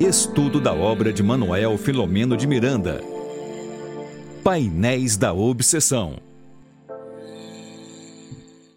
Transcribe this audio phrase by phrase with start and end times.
[0.00, 3.02] Estudo da obra de Manuel Filomeno de Miranda.
[4.42, 6.16] Painéis da Obsessão.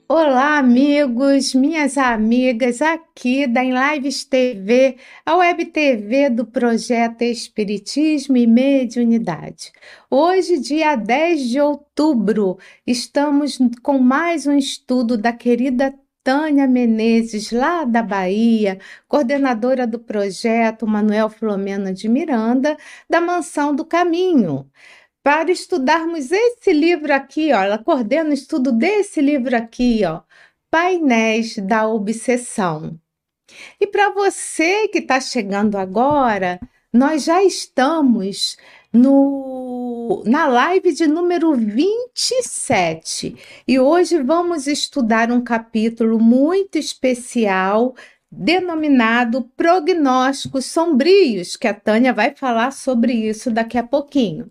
[0.06, 8.46] Olá, amigos, minhas amigas, aqui da Lives TV, a web TV do projeto Espiritismo e
[8.46, 9.72] Mediunidade.
[10.12, 15.94] Hoje, dia 10 de outubro, estamos com mais um estudo da querida
[16.24, 22.78] Tânia Menezes, lá da Bahia, coordenadora do projeto Manuel Filomena de Miranda,
[23.10, 24.70] da Mansão do Caminho.
[25.22, 30.22] Para estudarmos esse livro aqui, ó, ela coordena o estudo desse livro aqui, ó,
[30.72, 33.00] Painéis da Obsessão.
[33.80, 36.60] E para você que está chegando agora,
[36.92, 38.58] nós já estamos
[38.92, 39.73] no,
[40.26, 43.36] na live de número 27
[43.68, 47.96] e hoje vamos estudar um capítulo muito especial
[48.32, 54.50] denominado Prognósticos Sombrios, que a Tânia vai falar sobre isso daqui a pouquinho.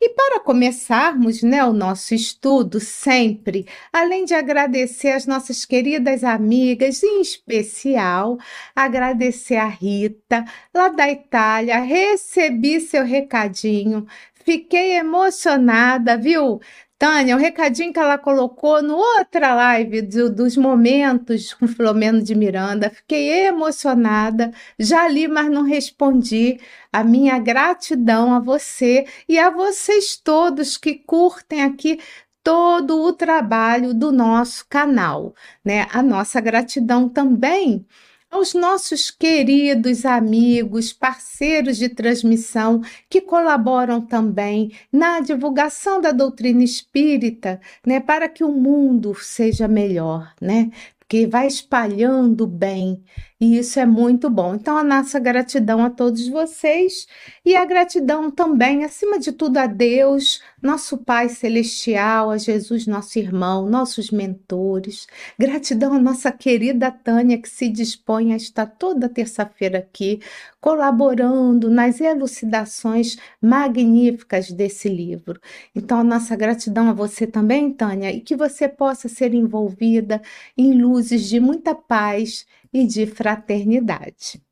[0.00, 7.02] E para começarmos né, o nosso estudo, sempre, além de agradecer as nossas queridas amigas,
[7.02, 8.36] em especial
[8.76, 14.06] agradecer a Rita, lá da Itália, recebi seu recadinho,
[14.44, 16.60] fiquei emocionada, viu?
[16.98, 22.22] Tânia, o um recadinho que ela colocou no outra live do, dos momentos com Filomeno
[22.22, 26.60] de Miranda, fiquei emocionada, já li, mas não respondi.
[26.92, 31.98] A minha gratidão a você e a vocês todos que curtem aqui
[32.42, 35.34] todo o trabalho do nosso canal,
[35.64, 35.86] né?
[35.92, 37.86] A nossa gratidão também
[38.34, 47.60] aos nossos queridos amigos, parceiros de transmissão que colaboram também na divulgação da doutrina espírita,
[47.86, 50.70] né, para que o mundo seja melhor, né?
[51.08, 53.00] que vai espalhando bem,
[53.44, 54.54] e isso é muito bom.
[54.54, 57.06] Então, a nossa gratidão a todos vocês
[57.44, 63.18] e a gratidão também, acima de tudo, a Deus, nosso Pai Celestial, a Jesus, nosso
[63.18, 65.06] irmão, nossos mentores.
[65.38, 70.20] Gratidão à nossa querida Tânia, que se dispõe a estar toda terça-feira aqui,
[70.58, 75.38] colaborando nas elucidações magníficas desse livro.
[75.76, 80.22] Então, a nossa gratidão a você também, Tânia, e que você possa ser envolvida
[80.56, 84.42] em luzes de muita paz e de fraternidade.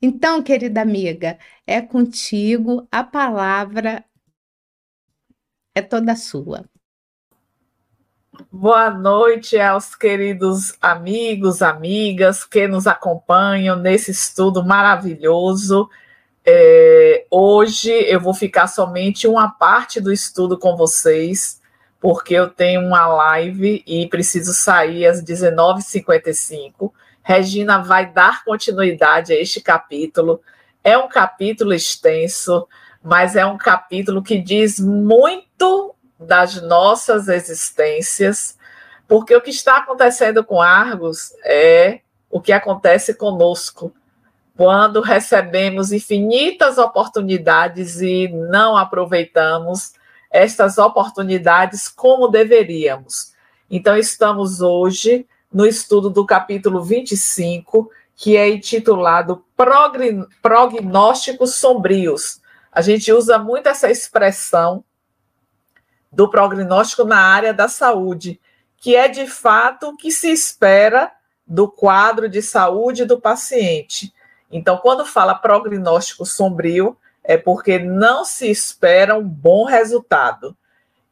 [0.00, 1.36] Então, querida amiga,
[1.66, 4.04] é contigo, a palavra
[5.74, 6.64] é toda sua.
[8.50, 15.88] Boa noite aos queridos amigos, amigas que nos acompanham nesse estudo maravilhoso.
[16.46, 21.60] É, hoje eu vou ficar somente uma parte do estudo com vocês,
[21.98, 26.92] porque eu tenho uma live e preciso sair às 19h55.
[27.24, 30.42] Regina vai dar continuidade a este capítulo.
[30.84, 32.68] É um capítulo extenso,
[33.02, 38.58] mas é um capítulo que diz muito das nossas existências,
[39.08, 43.90] porque o que está acontecendo com Argos é o que acontece conosco
[44.54, 49.94] quando recebemos infinitas oportunidades e não aproveitamos
[50.30, 53.32] estas oportunidades como deveríamos.
[53.70, 59.44] Então, estamos hoje no estudo do capítulo 25, que é intitulado
[60.42, 62.40] Prognósticos Sombrios.
[62.72, 64.84] A gente usa muito essa expressão
[66.10, 68.40] do prognóstico na área da saúde,
[68.76, 71.12] que é de fato o que se espera
[71.46, 74.12] do quadro de saúde do paciente.
[74.50, 80.56] Então, quando fala prognóstico sombrio, é porque não se espera um bom resultado.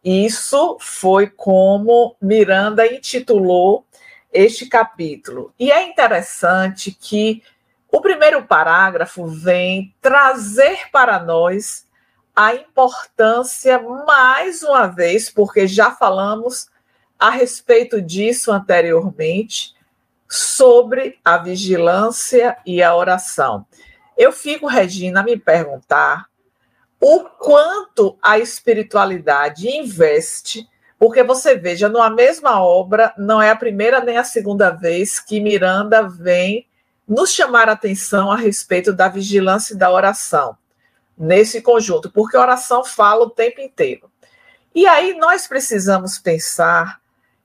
[0.04, 3.86] Isso foi como Miranda intitulou
[4.32, 5.53] este capítulo.
[5.59, 7.43] E é interessante que
[7.91, 11.87] o primeiro parágrafo vem trazer para nós
[12.34, 16.69] a importância, mais uma vez, porque já falamos
[17.19, 19.75] a respeito disso anteriormente,
[20.28, 23.66] sobre a vigilância e a oração.
[24.16, 26.27] Eu fico, Regina, a me perguntar
[26.98, 30.66] o quanto a espiritualidade investe
[31.03, 35.41] porque você veja, numa mesma obra, não é a primeira nem a segunda vez que
[35.41, 36.65] Miranda vem
[37.09, 40.57] nos chamar a atenção a respeito da vigilância e da oração
[41.19, 44.09] nesse conjunto, porque a oração fala o tempo inteiro.
[44.72, 47.01] E aí nós precisamos pensar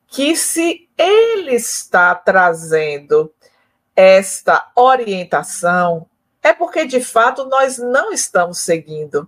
[0.06, 3.33] que se ele está trazendo
[3.95, 6.06] esta orientação,
[6.44, 9.27] é porque de fato nós não estamos seguindo.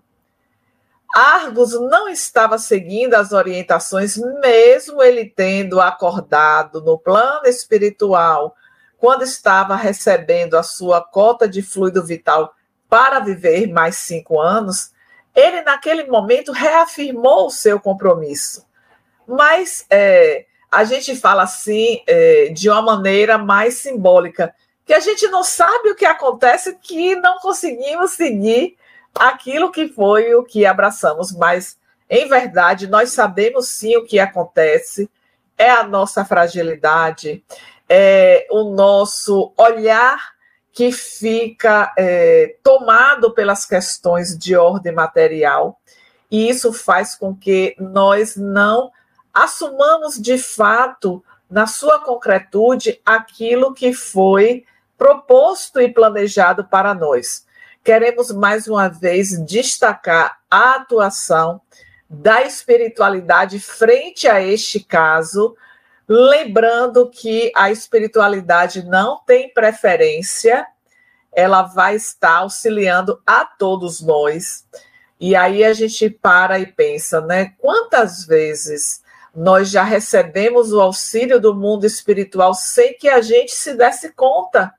[1.13, 8.55] Argos não estava seguindo as orientações, mesmo ele tendo acordado no plano espiritual,
[8.97, 12.53] quando estava recebendo a sua cota de fluido vital
[12.87, 14.91] para viver mais cinco anos,
[15.35, 18.65] ele naquele momento reafirmou o seu compromisso.
[19.27, 24.53] Mas é, a gente fala assim é, de uma maneira mais simbólica,
[24.85, 28.75] que a gente não sabe o que acontece que não conseguimos seguir
[29.15, 31.77] aquilo que foi o que abraçamos, mas
[32.09, 35.09] em verdade nós sabemos sim o que acontece,
[35.57, 37.43] é a nossa fragilidade,
[37.87, 40.33] é o nosso olhar
[40.71, 45.79] que fica é, tomado pelas questões de ordem material,
[46.31, 48.91] e isso faz com que nós não
[49.33, 54.63] assumamos de fato, na sua concretude, aquilo que foi
[54.97, 57.45] proposto e planejado para nós.
[57.89, 61.59] Queremos mais uma vez destacar a atuação
[62.07, 65.57] da espiritualidade frente a este caso,
[66.07, 70.67] lembrando que a espiritualidade não tem preferência,
[71.31, 74.67] ela vai estar auxiliando a todos nós.
[75.19, 77.55] E aí a gente para e pensa, né?
[77.57, 79.01] Quantas vezes
[79.35, 84.75] nós já recebemos o auxílio do mundo espiritual sem que a gente se desse conta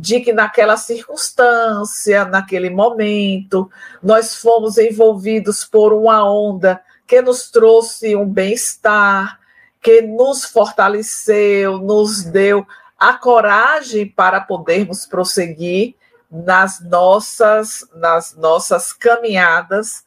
[0.00, 3.70] de que naquela circunstância, naquele momento,
[4.02, 9.38] nós fomos envolvidos por uma onda que nos trouxe um bem-estar,
[9.78, 12.66] que nos fortaleceu, nos deu
[12.98, 15.94] a coragem para podermos prosseguir
[16.30, 20.04] nas nossas nas nossas caminhadas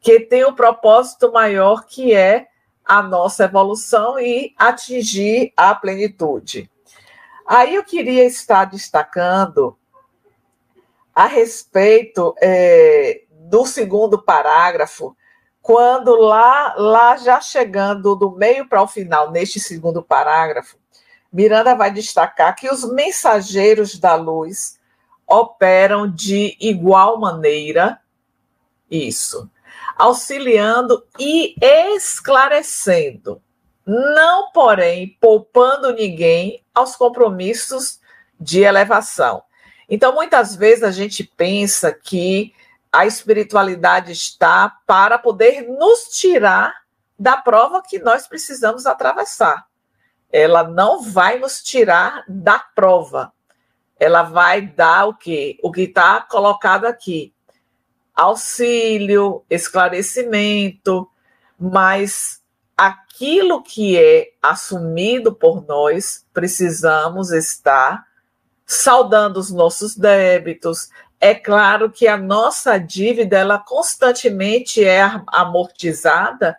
[0.00, 2.48] que tem um propósito maior que é
[2.84, 6.68] a nossa evolução e atingir a plenitude.
[7.46, 9.78] Aí eu queria estar destacando
[11.14, 15.16] a respeito é, do segundo parágrafo,
[15.62, 20.76] quando lá, lá já chegando do meio para o final, neste segundo parágrafo,
[21.32, 24.78] Miranda vai destacar que os mensageiros da luz
[25.26, 28.00] operam de igual maneira,
[28.90, 29.50] isso,
[29.96, 33.42] auxiliando e esclarecendo,
[33.86, 38.00] não, porém, poupando ninguém aos compromissos
[38.38, 39.44] de elevação.
[39.88, 42.52] Então, muitas vezes a gente pensa que
[42.90, 46.74] a espiritualidade está para poder nos tirar
[47.16, 49.66] da prova que nós precisamos atravessar.
[50.32, 53.32] Ela não vai nos tirar da prova.
[53.98, 55.58] Ela vai dar o quê?
[55.62, 57.32] O que está colocado aqui:
[58.14, 61.08] auxílio, esclarecimento,
[61.58, 62.42] mas
[62.76, 68.06] aquilo que é assumido por nós, precisamos estar
[68.66, 70.90] saldando os nossos débitos.
[71.18, 76.58] É claro que a nossa dívida ela constantemente é amortizada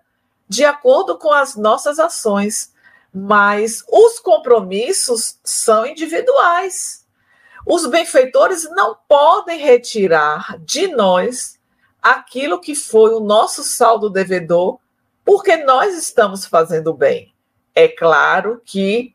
[0.49, 2.73] de acordo com as nossas ações,
[3.13, 7.05] mas os compromissos são individuais.
[7.65, 11.59] Os benfeitores não podem retirar de nós
[12.01, 14.79] aquilo que foi o nosso saldo devedor,
[15.27, 17.33] porque nós estamos fazendo bem.
[17.75, 19.13] É claro que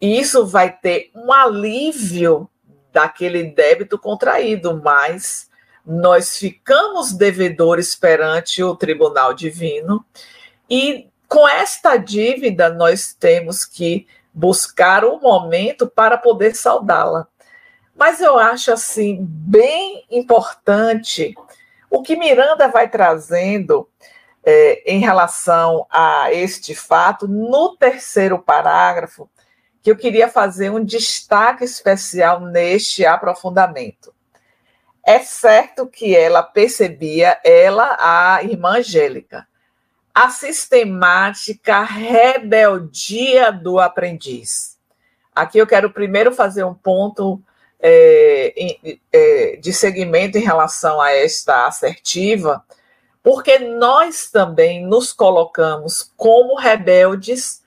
[0.00, 2.48] isso vai ter um alívio
[2.92, 5.50] daquele débito contraído, mas
[5.84, 10.04] nós ficamos devedores perante o tribunal divino
[10.70, 17.26] e com esta dívida nós temos que buscar um momento para poder saldá-la.
[17.96, 21.34] Mas eu acho assim bem importante
[21.90, 23.88] o que Miranda vai trazendo
[24.44, 29.28] é, em relação a este fato no terceiro parágrafo,
[29.82, 34.14] que eu queria fazer um destaque especial neste aprofundamento.
[35.04, 39.46] É certo que ela percebia, ela, a irmã Angélica,
[40.14, 44.76] a sistemática rebeldia do aprendiz.
[45.34, 47.40] Aqui eu quero primeiro fazer um ponto
[47.80, 48.52] é,
[49.12, 52.64] é, de segmento em relação a esta assertiva,
[53.22, 57.62] porque nós também nos colocamos como rebeldes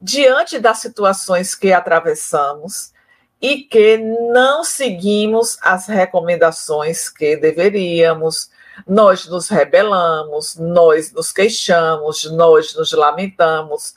[0.00, 2.92] diante das situações que atravessamos
[3.40, 8.50] e que não seguimos as recomendações que deveríamos.
[8.86, 13.94] Nós nos rebelamos, nós nos queixamos, nós nos lamentamos,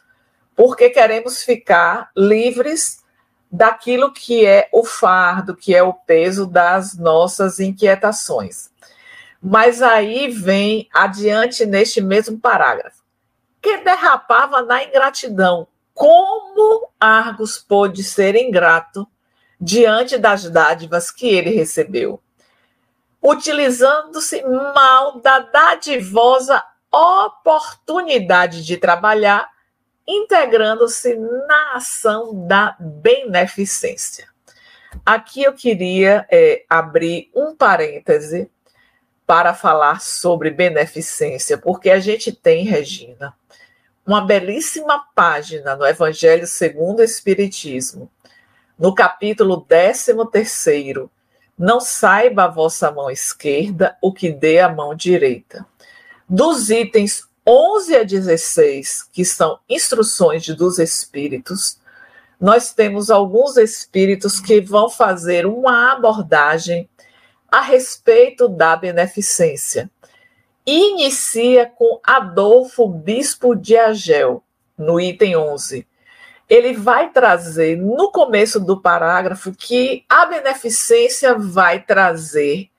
[0.56, 3.04] porque queremos ficar livres
[3.52, 8.70] daquilo que é o fardo, que é o peso das nossas inquietações.
[9.48, 13.04] Mas aí vem adiante neste mesmo parágrafo,
[13.62, 15.68] que derrapava na ingratidão.
[15.94, 19.08] Como Argos pôde ser ingrato
[19.62, 22.20] diante das dádivas que ele recebeu?
[23.22, 29.48] Utilizando-se mal da dadivosa oportunidade de trabalhar
[30.08, 34.28] integrando-se na ação da beneficência.
[35.06, 38.50] Aqui eu queria é, abrir um parêntese
[39.26, 43.34] para falar sobre beneficência, porque a gente tem, Regina,
[44.06, 48.10] uma belíssima página no Evangelho segundo o Espiritismo,
[48.78, 50.14] no capítulo 13,
[51.58, 55.66] não saiba a vossa mão esquerda o que dê a mão direita.
[56.28, 61.80] Dos itens 11 a 16, que são instruções dos espíritos,
[62.40, 66.90] nós temos alguns espíritos que vão fazer uma abordagem
[67.52, 69.90] a respeito da beneficência.
[70.66, 74.44] Inicia com Adolfo Bispo de Agel,
[74.78, 75.88] no item 11.
[76.50, 82.70] Ele vai trazer no começo do parágrafo que a beneficência vai trazer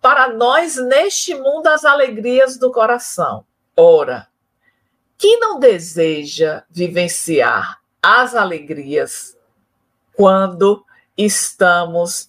[0.00, 3.44] para nós neste mundo as alegrias do coração.
[3.76, 4.28] Ora,
[5.16, 9.36] quem não deseja vivenciar as alegrias
[10.12, 10.84] quando
[11.16, 12.28] estamos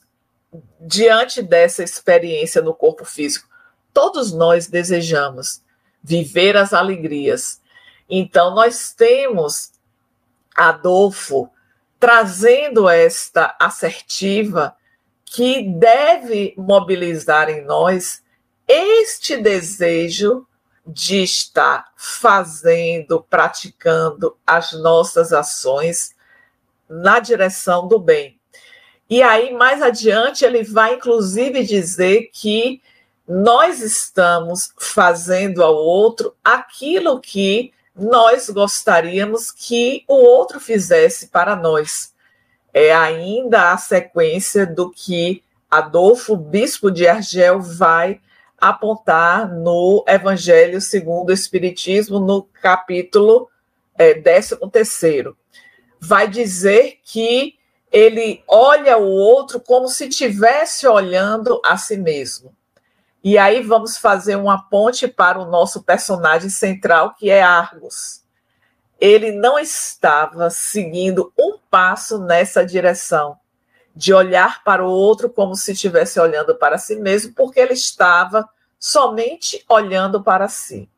[0.79, 3.47] diante dessa experiência no corpo físico?
[3.93, 5.61] Todos nós desejamos
[6.03, 7.61] viver as alegrias.
[8.09, 9.71] Então, nós temos
[10.55, 11.49] Adolfo
[11.99, 14.75] trazendo esta assertiva
[15.25, 18.21] que deve mobilizar em nós
[18.67, 20.45] este desejo
[20.85, 26.15] de estar fazendo, praticando as nossas ações
[26.87, 28.39] na direção do bem.
[29.09, 32.81] E aí, mais adiante, ele vai inclusive dizer que
[33.27, 42.13] nós estamos fazendo ao outro aquilo que nós gostaríamos que o outro fizesse para nós.
[42.73, 48.19] É ainda a sequência do que Adolfo, bispo de Argel, vai
[48.57, 53.49] apontar no Evangelho segundo o Espiritismo, no capítulo
[53.97, 54.57] é, 13.
[55.99, 57.55] Vai dizer que
[57.95, 62.53] ele olha o outro como se estivesse olhando a si mesmo.
[63.23, 68.21] E aí vamos fazer uma ponte para o nosso personagem central, que é Argos.
[68.99, 73.39] Ele não estava seguindo um passo nessa direção
[73.95, 78.45] de olhar para o outro como se estivesse olhando para si mesmo, porque ele estava
[78.77, 80.89] somente olhando para si.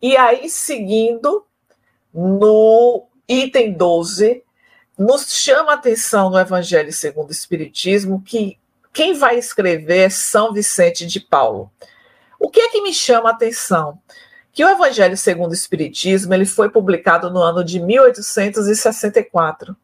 [0.00, 1.44] E aí, seguindo
[2.14, 4.43] no item 12,
[4.98, 8.56] nos chama a atenção no Evangelho segundo o Espiritismo que
[8.92, 11.68] quem vai escrever é São Vicente de Paulo.
[12.38, 13.98] O que é que me chama a atenção?
[14.52, 19.76] Que o Evangelho segundo o Espiritismo ele foi publicado no ano de 1864.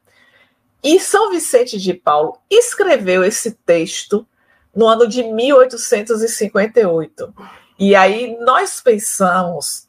[0.83, 4.27] E São Vicente de Paulo escreveu esse texto
[4.75, 7.35] no ano de 1858.
[7.79, 9.87] E aí nós pensamos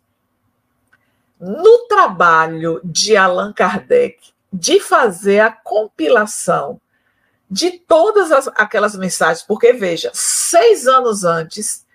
[1.39, 6.79] no trabalho de Allan Kardec de fazer a compilação
[7.49, 11.85] de todas as, aquelas mensagens, porque veja, seis anos antes,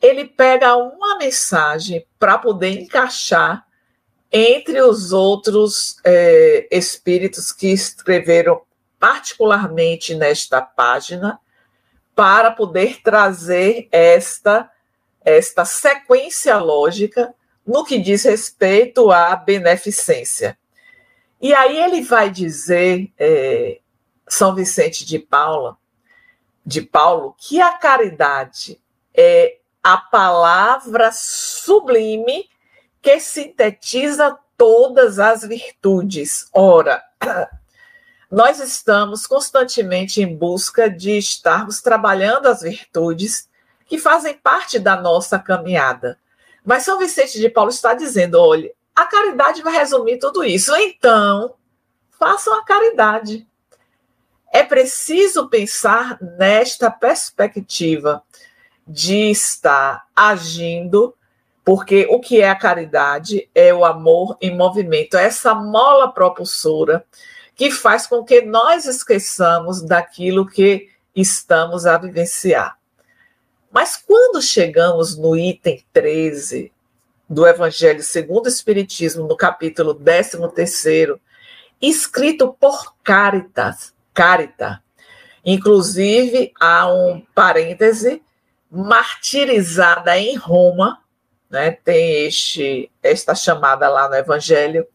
[0.00, 3.66] ele pega uma mensagem para poder encaixar
[4.30, 8.62] entre os outros é, espíritos que escreveram
[8.98, 11.38] particularmente nesta página,
[12.14, 14.70] para poder trazer esta,
[15.24, 17.34] esta sequência lógica
[17.66, 20.56] no que diz respeito à beneficência.
[21.44, 23.78] E aí ele vai dizer, é,
[24.26, 25.76] São Vicente de Paula,
[26.64, 28.80] de Paulo, que a caridade
[29.14, 32.48] é a palavra sublime
[33.02, 36.48] que sintetiza todas as virtudes.
[36.50, 37.04] Ora,
[38.32, 43.50] nós estamos constantemente em busca de estarmos trabalhando as virtudes
[43.84, 46.18] que fazem parte da nossa caminhada.
[46.64, 50.74] Mas São Vicente de Paulo está dizendo: olha, a caridade vai resumir tudo isso.
[50.76, 51.54] Então,
[52.18, 53.46] façam a caridade.
[54.52, 58.22] É preciso pensar nesta perspectiva
[58.86, 61.14] de estar agindo
[61.64, 67.04] porque o que é a caridade é o amor em movimento, é essa mola propulsora
[67.56, 72.76] que faz com que nós esqueçamos daquilo que estamos a vivenciar.
[73.72, 76.70] Mas quando chegamos no item 13
[77.34, 80.38] do Evangelho segundo o Espiritismo, no capítulo 13,
[81.82, 84.80] escrito por Caritas, Carita,
[85.44, 88.22] inclusive há um parêntese,
[88.70, 91.00] martirizada em Roma,
[91.50, 94.86] né, tem este, esta chamada lá no Evangelho.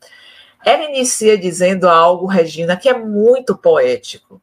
[0.65, 4.41] Ela inicia dizendo algo, Regina, que é muito poético.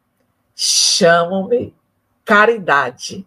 [0.54, 1.74] Chamam-me
[2.24, 3.26] caridade.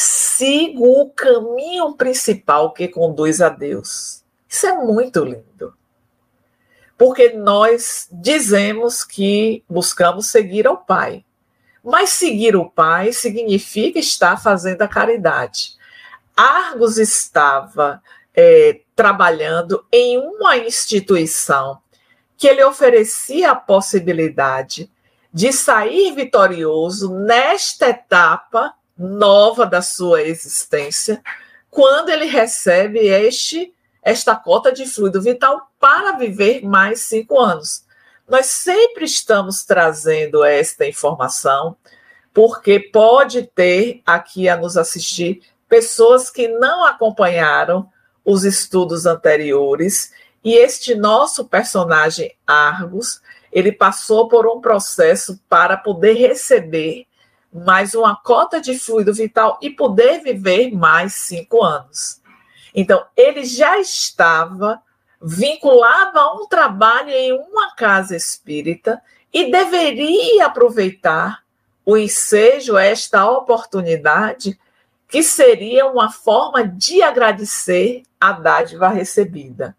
[0.00, 4.22] Sigo o caminho principal que conduz a Deus.
[4.48, 5.74] Isso é muito lindo.
[6.96, 11.24] Porque nós dizemos que buscamos seguir ao Pai.
[11.82, 15.76] Mas seguir o Pai significa estar fazendo a caridade.
[16.36, 18.00] Argos estava
[18.32, 21.80] é, trabalhando em uma instituição
[22.36, 24.88] que ele oferecia a possibilidade
[25.34, 31.22] de sair vitorioso nesta etapa nova da sua existência,
[31.70, 37.84] quando ele recebe este esta cota de fluido vital para viver mais cinco anos.
[38.26, 41.76] Nós sempre estamos trazendo esta informação,
[42.32, 47.90] porque pode ter aqui a nos assistir pessoas que não acompanharam
[48.24, 50.12] os estudos anteriores
[50.44, 53.20] e este nosso personagem Argos,
[53.52, 57.06] ele passou por um processo para poder receber
[57.52, 62.20] mais uma cota de fluido vital e poder viver mais cinco anos.
[62.74, 64.80] Então, ele já estava
[65.20, 69.02] vinculado a um trabalho em uma casa espírita
[69.32, 71.42] e deveria aproveitar
[71.84, 74.58] o ensejo, esta oportunidade,
[75.08, 79.74] que seria uma forma de agradecer a dádiva recebida.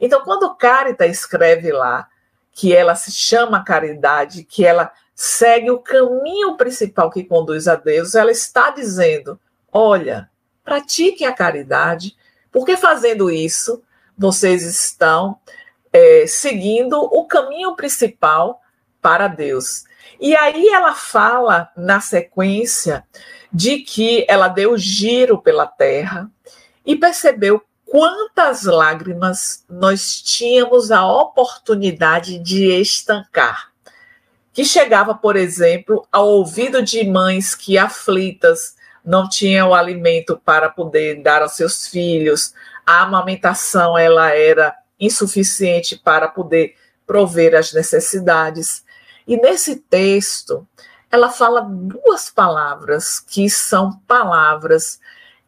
[0.00, 2.08] Então, quando Carita escreve lá
[2.52, 8.14] que ela se chama caridade, que ela segue o caminho principal que conduz a Deus,
[8.14, 9.38] ela está dizendo:
[9.72, 10.30] olha,
[10.62, 12.16] pratique a caridade,
[12.52, 13.82] porque fazendo isso,
[14.16, 15.36] vocês estão
[15.92, 18.62] é, seguindo o caminho principal
[19.02, 19.86] para Deus.
[20.20, 23.04] E aí ela fala na sequência
[23.52, 26.30] de que ela deu giro pela terra
[26.86, 33.67] e percebeu quantas lágrimas nós tínhamos a oportunidade de estancar.
[34.52, 41.22] Que chegava, por exemplo, ao ouvido de mães que aflitas não tinham alimento para poder
[41.22, 42.52] dar aos seus filhos,
[42.84, 46.74] a amamentação ela era insuficiente para poder
[47.06, 48.84] prover as necessidades.
[49.26, 50.66] E nesse texto,
[51.10, 55.00] ela fala duas palavras que são palavras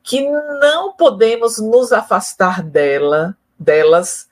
[0.03, 0.27] que
[0.61, 4.30] não podemos nos afastar dela, delas,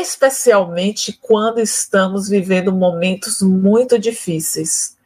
[0.00, 4.96] especialmente quando estamos vivendo momentos muito difíceis.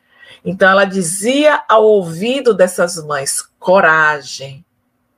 [0.45, 4.65] Então ela dizia ao ouvido dessas mães: coragem,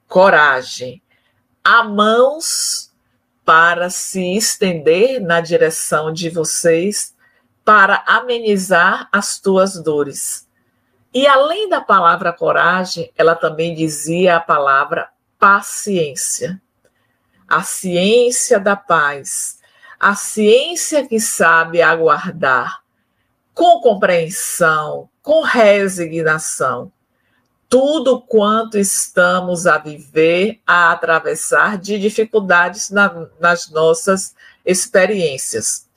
[0.06, 1.02] coragem,
[1.62, 2.90] há mãos
[3.44, 7.14] para se estender na direção de vocês
[7.64, 10.48] para amenizar as tuas dores.
[11.12, 16.60] E além da palavra coragem, ela também dizia a palavra paciência.
[17.48, 19.58] A ciência da paz,
[19.98, 22.82] a ciência que sabe aguardar
[23.54, 26.92] com compreensão, com resignação,
[27.68, 34.34] tudo quanto estamos a viver, a atravessar de dificuldades na, nas nossas
[34.64, 35.88] experiências.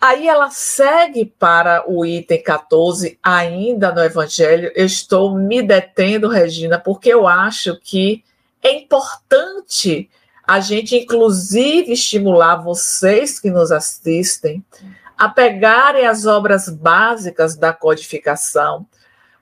[0.00, 4.70] Aí ela segue para o item 14, ainda no Evangelho.
[4.74, 8.22] Eu estou me detendo, Regina, porque eu acho que
[8.62, 10.08] é importante
[10.46, 14.64] a gente, inclusive, estimular vocês que nos assistem
[15.18, 18.86] a pegarem as obras básicas da codificação,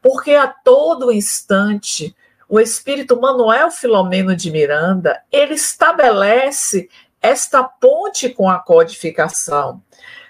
[0.00, 2.14] porque a todo instante
[2.48, 6.88] o espírito Manuel Filomeno de Miranda, ele estabelece
[7.20, 9.82] esta ponte com a codificação.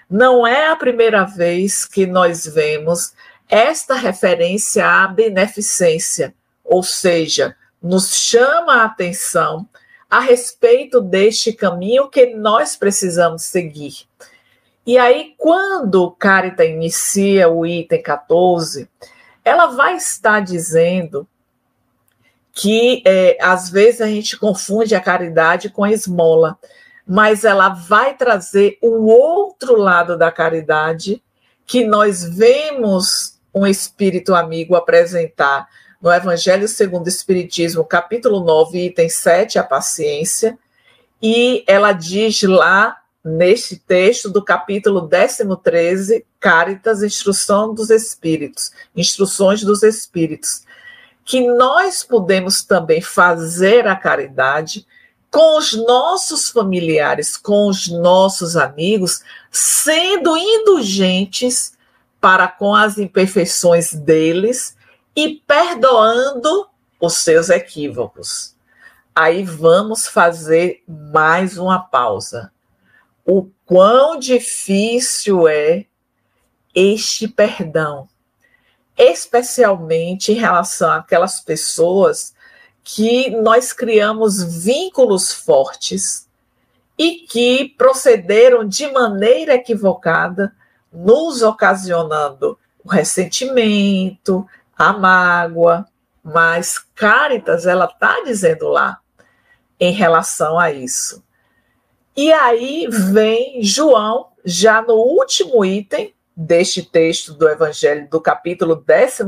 [0.09, 3.13] Não é a primeira vez que nós vemos
[3.49, 6.33] esta referência à beneficência,
[6.63, 9.67] ou seja, nos chama a atenção
[10.09, 14.07] a respeito deste caminho que nós precisamos seguir.
[14.85, 18.87] E aí, quando Carita inicia o item 14,
[19.43, 21.27] ela vai estar dizendo
[22.53, 26.57] que é, às vezes a gente confunde a caridade com a esmola
[27.05, 31.21] mas ela vai trazer o outro lado da caridade
[31.65, 35.67] que nós vemos um espírito amigo apresentar
[36.05, 40.55] no Evangelho segundo o Espiritismo, capítulo 9, item 7, a paciência,
[41.19, 49.81] e ela diz lá neste texto do capítulo 13, Caritas, Instrução dos Espíritos, Instruções dos
[49.81, 50.61] Espíritos,
[51.23, 54.85] que nós podemos também fazer a caridade
[55.31, 61.73] com os nossos familiares, com os nossos amigos, sendo indulgentes
[62.21, 64.75] para com as imperfeições deles
[65.15, 66.67] e perdoando
[66.99, 68.55] os seus equívocos.
[69.15, 72.51] Aí vamos fazer mais uma pausa.
[73.25, 75.85] O quão difícil é
[76.75, 78.09] este perdão,
[78.97, 82.35] especialmente em relação àquelas pessoas
[82.83, 86.27] que nós criamos vínculos fortes
[86.97, 90.53] e que procederam de maneira equivocada,
[90.91, 95.85] nos ocasionando o ressentimento, a mágoa,
[96.23, 98.99] mas Caritas ela está dizendo lá
[99.79, 101.23] em relação a isso.
[102.15, 109.23] E aí vem João, já no último item deste texto do Evangelho, do capítulo 13,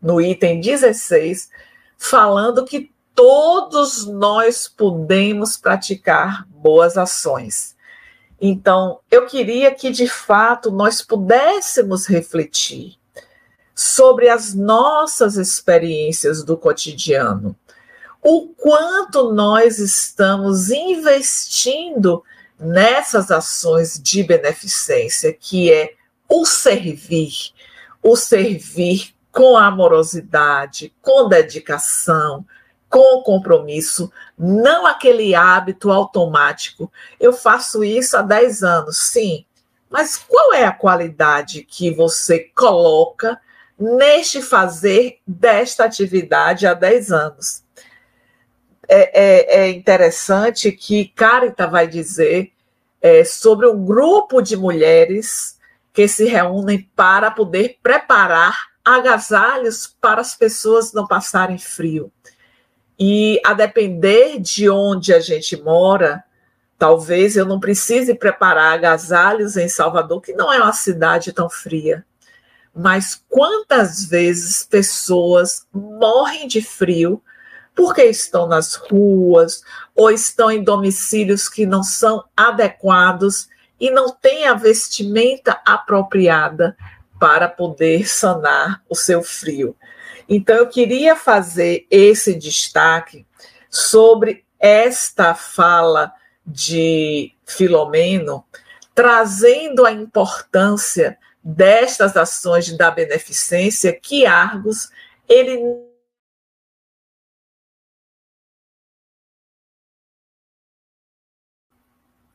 [0.00, 1.50] no item 16,
[1.96, 7.74] falando que todos nós podemos praticar boas ações.
[8.38, 12.98] Então, eu queria que de fato nós pudéssemos refletir
[13.76, 17.54] sobre as nossas experiências do cotidiano.
[18.22, 22.24] O quanto nós estamos investindo
[22.58, 25.92] nessas ações de beneficência, que é
[26.26, 27.52] o servir,
[28.02, 32.46] o servir com amorosidade, com dedicação,
[32.88, 36.90] com compromisso, não aquele hábito automático.
[37.20, 39.44] Eu faço isso há 10 anos, sim,
[39.90, 43.38] mas qual é a qualidade que você coloca
[43.78, 47.62] neste fazer desta atividade há 10 anos?
[48.88, 52.52] É, é, é interessante que Carita vai dizer
[53.02, 55.58] é, sobre um grupo de mulheres
[55.92, 62.12] que se reúnem para poder preparar agasalhos para as pessoas não passarem frio.
[62.98, 66.24] E a depender de onde a gente mora,
[66.78, 72.04] talvez eu não precise preparar agasalhos em Salvador, que não é uma cidade tão fria.
[72.76, 77.22] Mas quantas vezes pessoas morrem de frio
[77.74, 79.62] porque estão nas ruas
[79.94, 83.48] ou estão em domicílios que não são adequados
[83.80, 86.76] e não têm a vestimenta apropriada
[87.18, 89.76] para poder sanar o seu frio.
[90.28, 93.26] Então, eu queria fazer esse destaque
[93.70, 96.12] sobre esta fala
[96.44, 98.44] de Filomeno,
[98.94, 104.90] trazendo a importância destas ações da beneficência que Argos
[105.28, 105.60] ele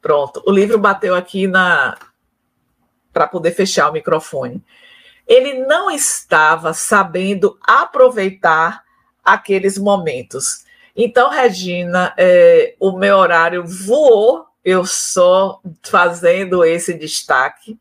[0.02, 1.98] Pronto, o livro bateu aqui na
[3.14, 4.64] para poder fechar o microfone
[5.32, 8.84] ele não estava sabendo aproveitar
[9.24, 10.66] aqueles momentos.
[10.94, 17.80] Então, Regina, é, o meu horário voou, eu só fazendo esse destaque.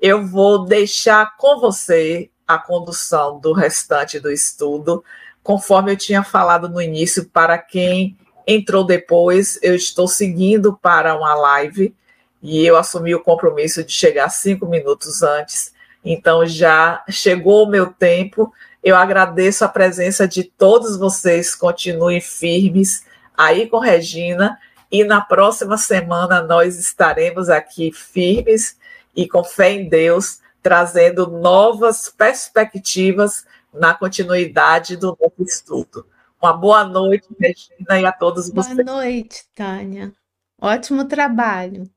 [0.00, 5.04] Eu vou deixar com você a condução do restante do estudo,
[5.42, 11.34] conforme eu tinha falado no início, para quem entrou depois, eu estou seguindo para uma
[11.34, 11.94] live
[12.42, 15.72] e eu assumi o compromisso de chegar cinco minutos antes
[16.04, 18.52] então já chegou o meu tempo.
[18.82, 21.54] Eu agradeço a presença de todos vocês.
[21.54, 23.04] Continuem firmes
[23.36, 24.58] aí com Regina.
[24.90, 28.76] E na próxima semana nós estaremos aqui firmes
[29.14, 36.06] e com fé em Deus, trazendo novas perspectivas na continuidade do nosso estudo.
[36.42, 38.76] Uma boa noite, Regina, e a todos vocês.
[38.76, 40.12] Boa noite, Tânia.
[40.60, 41.90] Ótimo trabalho.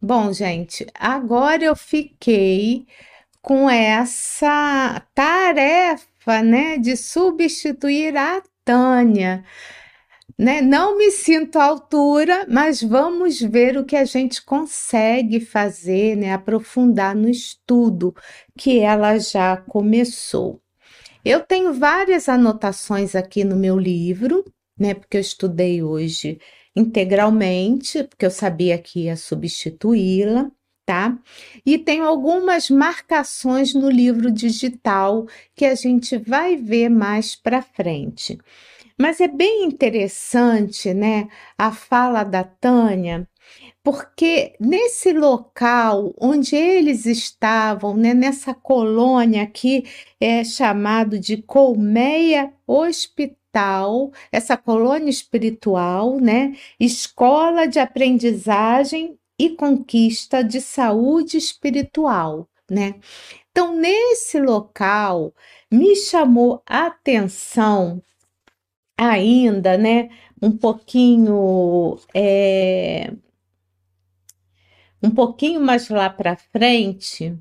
[0.00, 2.86] Bom, gente, agora eu fiquei
[3.40, 9.44] com essa tarefa, né, de substituir a Tânia.
[10.38, 10.60] Né?
[10.60, 16.32] Não me sinto à altura, mas vamos ver o que a gente consegue fazer, né?
[16.32, 18.14] Aprofundar no estudo
[18.56, 20.60] que ela já começou.
[21.24, 24.44] Eu tenho várias anotações aqui no meu livro,
[24.78, 24.94] né?
[24.94, 26.40] Porque eu estudei hoje
[26.74, 30.50] integralmente, porque eu sabia que ia substituí-la,
[30.84, 31.16] tá?
[31.64, 38.38] E tenho algumas marcações no livro digital que a gente vai ver mais para frente.
[39.02, 41.26] Mas é bem interessante, né,
[41.58, 43.28] a fala da Tânia,
[43.82, 49.84] porque nesse local onde eles estavam, né, nessa colônia que
[50.20, 56.54] é chamado de Colmeia Hospital, essa colônia espiritual, né?
[56.78, 62.94] Escola de aprendizagem e conquista de saúde espiritual, né?
[63.50, 65.34] Então, nesse local,
[65.68, 68.00] me chamou a atenção
[69.10, 70.10] ainda, né?
[70.40, 71.98] Um pouquinho.
[72.14, 73.12] É,
[75.02, 77.36] um pouquinho mais lá para frente,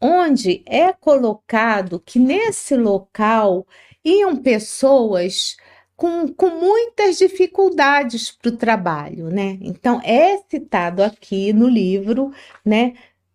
[0.00, 3.66] onde é colocado que nesse local
[4.04, 5.56] iam pessoas
[5.96, 9.58] com, com muitas dificuldades para o trabalho, né?
[9.60, 12.32] Então, é citado aqui no livro,
[12.64, 12.94] né?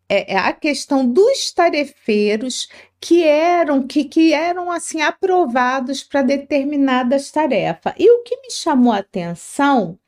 [0.10, 2.68] É, é a questão dos tarefeiros
[3.06, 7.94] que eram que, que eram assim aprovados para determinadas tarefas.
[8.00, 10.00] E o que me chamou a atenção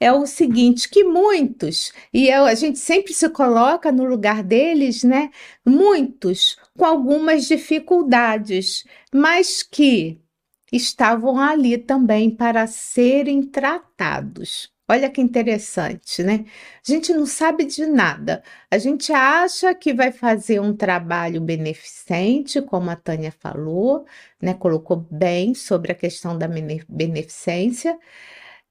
[0.00, 5.04] é o seguinte, que muitos, e eu, a gente sempre se coloca no lugar deles,
[5.04, 5.30] né?
[5.64, 10.20] Muitos com algumas dificuldades, mas que
[10.72, 14.73] estavam ali também para serem tratados.
[14.88, 16.44] Olha que interessante, né?
[16.86, 18.42] A gente não sabe de nada.
[18.70, 24.04] A gente acha que vai fazer um trabalho beneficente, como a Tânia falou,
[24.40, 24.52] né?
[24.52, 26.46] Colocou bem sobre a questão da
[26.86, 27.98] beneficência.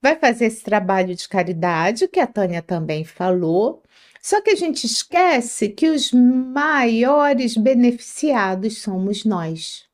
[0.01, 3.83] Vai fazer esse trabalho de caridade, que a Tânia também falou.
[4.21, 9.85] Só que a gente esquece que os maiores beneficiados somos nós.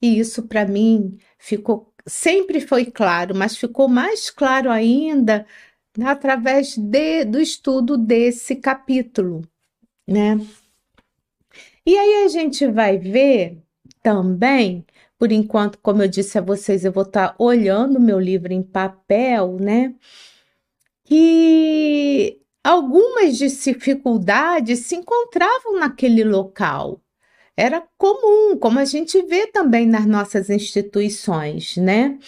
[0.00, 5.46] E isso para mim ficou sempre foi claro, mas ficou mais claro ainda
[6.04, 9.42] através de, do estudo desse capítulo,
[10.08, 10.38] né?
[11.84, 13.58] E aí a gente vai ver
[14.02, 14.84] também,
[15.18, 19.58] por enquanto, como eu disse a vocês, eu vou estar olhando meu livro em papel,
[19.60, 19.94] né?
[21.04, 27.00] Que algumas dificuldades se encontravam naquele local
[27.56, 32.18] era comum, como a gente vê também nas nossas instituições, né?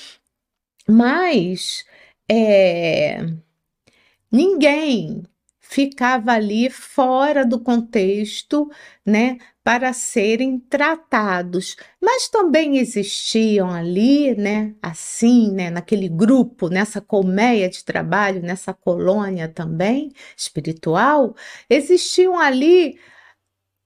[0.88, 1.84] Mas
[2.30, 3.20] é,
[4.30, 5.24] ninguém
[5.60, 8.70] ficava ali fora do contexto,
[9.04, 11.74] né, para serem tratados.
[12.00, 19.48] Mas também existiam ali, né, assim, né, naquele grupo, nessa colmeia de trabalho, nessa colônia
[19.48, 21.34] também espiritual,
[21.68, 22.98] existiam ali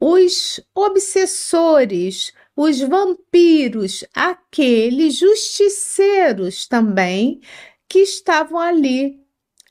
[0.00, 7.40] os obsessores, os vampiros, aqueles justiceiros também
[7.88, 9.20] que estavam ali,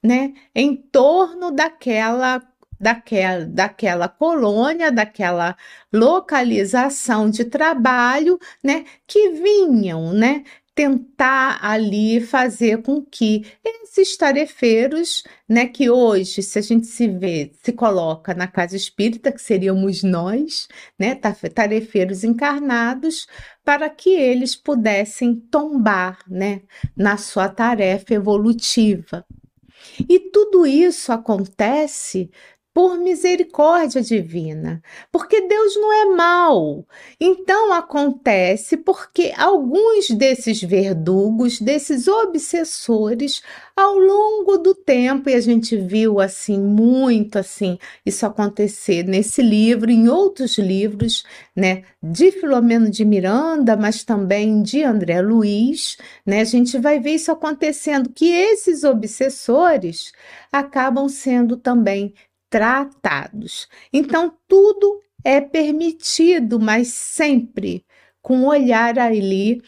[0.03, 2.41] né, em torno daquela
[2.79, 5.57] daquela, daquela colônia, daquela
[5.91, 10.43] localização de trabalho, né, que vinham, né,
[10.77, 17.51] tentar ali fazer com que esses tarefeiros, né, que hoje, se a gente se vê,
[17.63, 23.27] se coloca na casa espírita, que seríamos nós, né, tarefeiros encarnados,
[23.65, 26.61] para que eles pudessem tombar, né,
[26.95, 29.25] na sua tarefa evolutiva.
[30.07, 32.29] E tudo isso acontece
[32.77, 36.85] por misericórdia divina, porque Deus não é mau.
[37.19, 43.41] Então acontece porque alguns desses verdugos, desses obsessores,
[43.75, 49.89] ao longo do tempo, e a gente viu assim muito assim isso acontecer nesse livro,
[49.89, 56.41] em outros livros, né, de Filomeno de Miranda, mas também de André Luiz, né?
[56.41, 60.11] A gente vai ver isso acontecendo que esses obsessores
[60.51, 62.13] acabam sendo também
[62.49, 63.67] tratados.
[63.91, 67.85] Então, tudo é permitido, mas sempre
[68.21, 69.61] com o olhar ali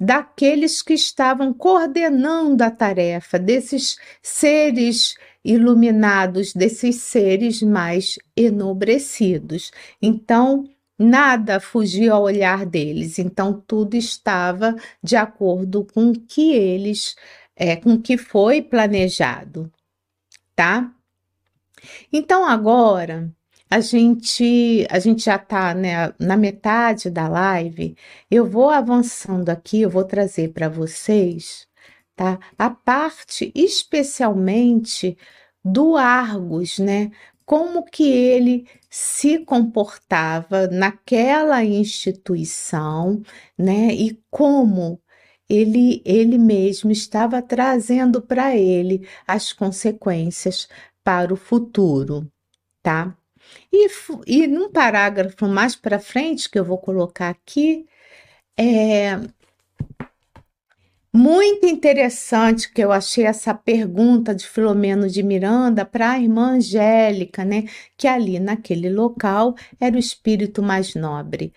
[0.00, 5.14] daqueles que estavam coordenando a tarefa, desses seres
[5.44, 9.70] iluminados, desses seres mais enobrecidos.
[10.00, 10.68] Então,
[10.98, 17.16] nada fugia ao olhar deles, então tudo estava de acordo com o que eles,
[17.56, 19.70] é, com o que foi planejado,
[20.54, 20.92] tá?
[22.12, 23.32] Então agora
[23.70, 27.96] a gente a gente já está né, na metade da live.
[28.30, 31.66] Eu vou avançando aqui, eu vou trazer para vocês,
[32.14, 32.38] tá?
[32.58, 35.16] A parte especialmente
[35.64, 37.10] do Argos, né?
[37.46, 43.22] Como que ele se comportava naquela instituição,
[43.58, 43.94] né?
[43.94, 45.00] E como
[45.48, 50.68] ele, ele mesmo estava trazendo para ele as consequências
[51.04, 52.30] para o futuro,
[52.82, 53.16] tá?
[53.72, 53.88] E,
[54.26, 57.86] e num parágrafo mais para frente, que eu vou colocar aqui,
[58.56, 59.20] é
[61.14, 67.44] muito interessante que eu achei essa pergunta de Filomeno de Miranda para a irmã Angélica,
[67.44, 67.64] né?
[67.98, 71.52] Que ali naquele local era o espírito mais nobre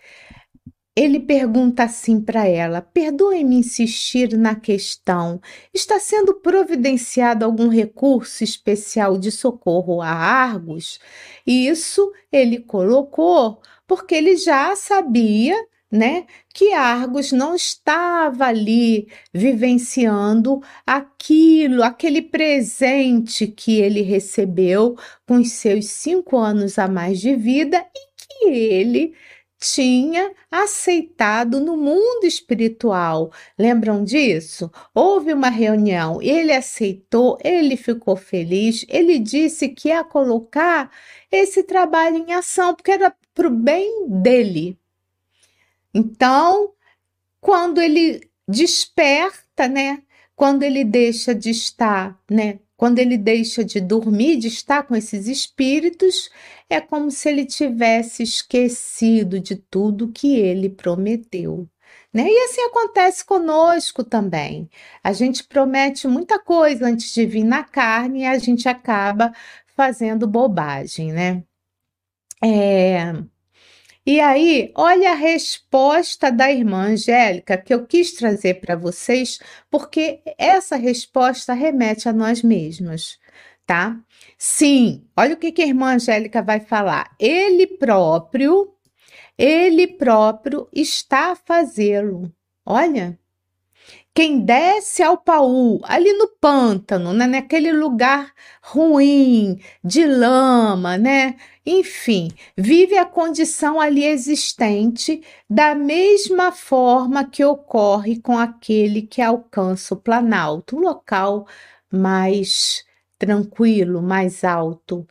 [0.96, 5.42] ele pergunta assim para ela: perdoe-me insistir na questão.
[5.74, 11.00] Está sendo providenciado algum recurso especial de socorro a Argos?
[11.46, 15.56] Isso ele colocou porque ele já sabia.
[15.92, 25.52] Né, que Argos não estava ali vivenciando aquilo, aquele presente que ele recebeu com os
[25.52, 29.14] seus cinco anos a mais de vida e que ele
[29.60, 33.32] tinha aceitado no mundo espiritual.
[33.58, 34.72] Lembram disso?
[34.94, 40.92] Houve uma reunião, ele aceitou, ele ficou feliz, ele disse que ia colocar
[41.32, 44.78] esse trabalho em ação, porque era para o bem dele.
[45.94, 46.74] Então,
[47.40, 50.04] quando ele desperta, né?
[50.36, 55.28] Quando ele deixa de estar, né, quando ele deixa de dormir, de estar com esses
[55.28, 56.30] espíritos,
[56.70, 61.68] é como se ele tivesse esquecido de tudo que ele prometeu.
[62.14, 62.24] Né?
[62.30, 64.70] E assim acontece conosco também.
[65.04, 69.34] A gente promete muita coisa antes de vir na carne e a gente acaba
[69.76, 71.44] fazendo bobagem, né?
[72.44, 73.14] É...
[74.08, 79.40] E aí, olha a resposta da irmã Angélica que eu quis trazer para vocês,
[79.70, 83.20] porque essa resposta remete a nós mesmos,
[83.66, 84.00] tá?
[84.38, 87.16] Sim, olha o que, que a irmã Angélica vai falar.
[87.20, 88.76] Ele próprio,
[89.38, 92.32] ele próprio está a fazê-lo.
[92.64, 93.20] Olha,
[94.16, 101.36] quem desce ao Paú, ali no pântano, né, naquele lugar ruim, de lama, né?
[101.66, 109.94] Enfim, vive a condição ali existente da mesma forma que ocorre com aquele que alcança
[109.94, 111.46] o planalto, um local
[111.92, 112.86] mais
[113.20, 115.06] tranquilo, mais alto.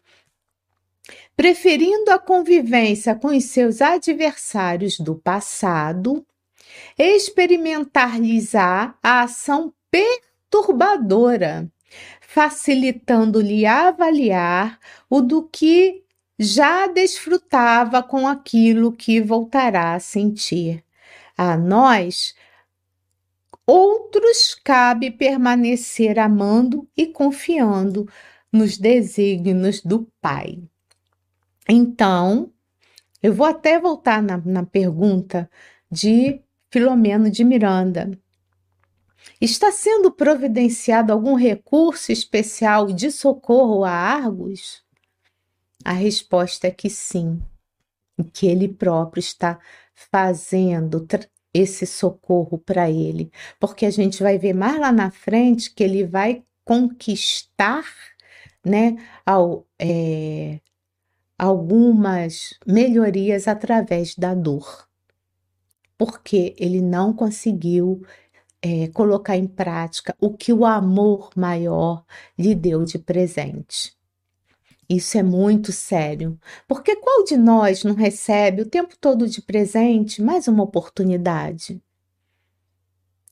[1.36, 6.24] Preferindo a convivência com os seus adversários do passado,
[6.98, 11.70] experimentar-lhes-á a ação perturbadora,
[12.20, 16.04] facilitando-lhe avaliar o do que
[16.38, 20.84] já desfrutava com aquilo que voltará a sentir.
[21.37, 22.34] A nós,
[23.66, 28.08] outros cabe permanecer amando e confiando
[28.52, 30.62] nos desígnios do Pai.
[31.68, 32.52] Então,
[33.22, 35.50] eu vou até voltar na, na pergunta
[35.90, 36.40] de
[36.74, 38.10] Filomeno de Miranda.
[39.40, 44.82] Está sendo providenciado algum recurso especial de socorro a Argos?
[45.84, 47.40] A resposta é que sim,
[48.32, 49.56] que ele próprio está
[49.94, 51.06] fazendo
[51.54, 56.04] esse socorro para ele, porque a gente vai ver mais lá na frente que ele
[56.04, 57.84] vai conquistar,
[58.66, 60.58] né, ao, é,
[61.38, 64.88] algumas melhorias através da dor
[65.98, 68.02] porque ele não conseguiu
[68.62, 72.04] é, colocar em prática o que o amor maior
[72.38, 73.94] lhe deu de presente.
[74.88, 80.22] Isso é muito sério, porque qual de nós não recebe o tempo todo de presente
[80.22, 81.83] mais uma oportunidade?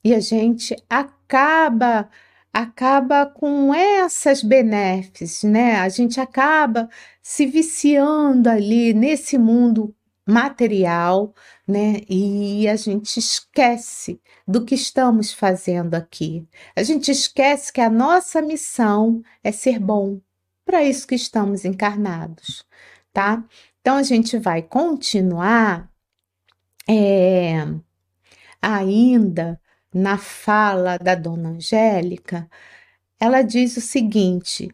[0.04, 2.08] E a gente acaba
[2.52, 5.76] acaba com essas benéficas, né?
[5.76, 6.88] A gente acaba
[7.22, 9.94] se viciando ali nesse mundo
[10.26, 11.34] material,
[11.72, 12.02] né?
[12.08, 16.46] E a gente esquece do que estamos fazendo aqui.
[16.76, 20.20] A gente esquece que a nossa missão é ser bom.
[20.64, 22.64] Para isso que estamos encarnados,
[23.12, 23.44] tá?
[23.80, 25.90] Então a gente vai continuar
[26.88, 27.66] é,
[28.60, 29.60] ainda
[29.92, 32.48] na fala da dona Angélica.
[33.18, 34.70] Ela diz o seguinte: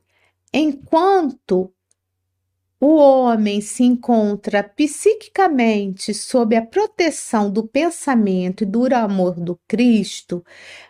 [0.53, 1.73] enquanto
[2.81, 10.45] o homem se encontra psiquicamente sob a proteção do pensamento e do amor do Cristo,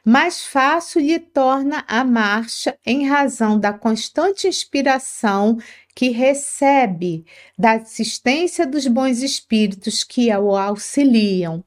[0.04, 5.56] mais fácil lhe torna a marcha em razão da constante inspiração
[5.94, 7.24] que recebe
[7.58, 11.64] da assistência dos bons espíritos que o auxiliam.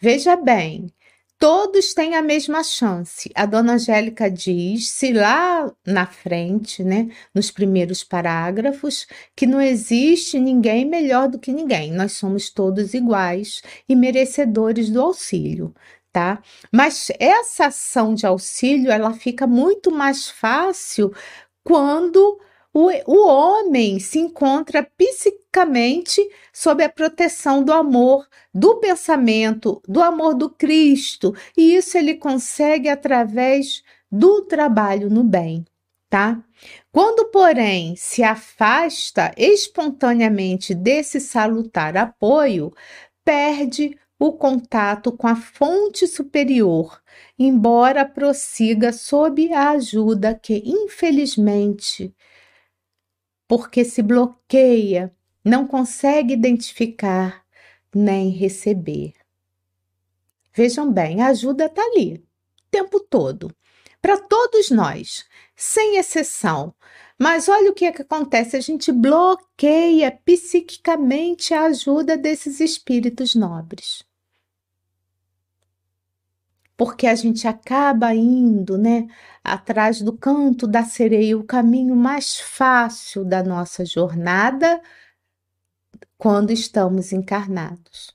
[0.00, 0.86] Veja bem,
[1.38, 3.30] todos têm a mesma chance.
[3.34, 10.38] A dona Angélica diz, se lá na frente, né, nos primeiros parágrafos, que não existe
[10.38, 11.92] ninguém melhor do que ninguém.
[11.92, 15.74] Nós somos todos iguais e merecedores do auxílio.
[16.12, 16.40] Tá?
[16.72, 21.12] Mas essa ação de auxílio ela fica muito mais fácil
[21.64, 22.38] quando
[22.74, 26.20] o, o homem se encontra psicamente
[26.52, 32.88] sob a proteção do amor, do pensamento, do amor do Cristo, e isso ele consegue
[32.88, 35.64] através do trabalho no bem,
[36.10, 36.42] tá?
[36.90, 42.72] Quando, porém, se afasta espontaneamente desse salutar apoio,
[43.24, 47.00] perde o contato com a fonte superior,
[47.38, 52.12] embora prossiga sob a ajuda que, infelizmente,
[53.46, 55.14] porque se bloqueia,
[55.44, 57.44] não consegue identificar
[57.94, 59.12] nem receber.
[60.54, 63.54] Vejam bem, a ajuda está ali, o tempo todo,
[64.00, 65.24] para todos nós,
[65.56, 66.74] sem exceção.
[67.18, 73.34] Mas olha o que, é que acontece: a gente bloqueia psiquicamente a ajuda desses espíritos
[73.34, 74.04] nobres
[76.76, 79.06] porque a gente acaba indo, né,
[79.42, 84.80] atrás do canto da sereia, o caminho mais fácil da nossa jornada
[86.18, 88.14] quando estamos encarnados.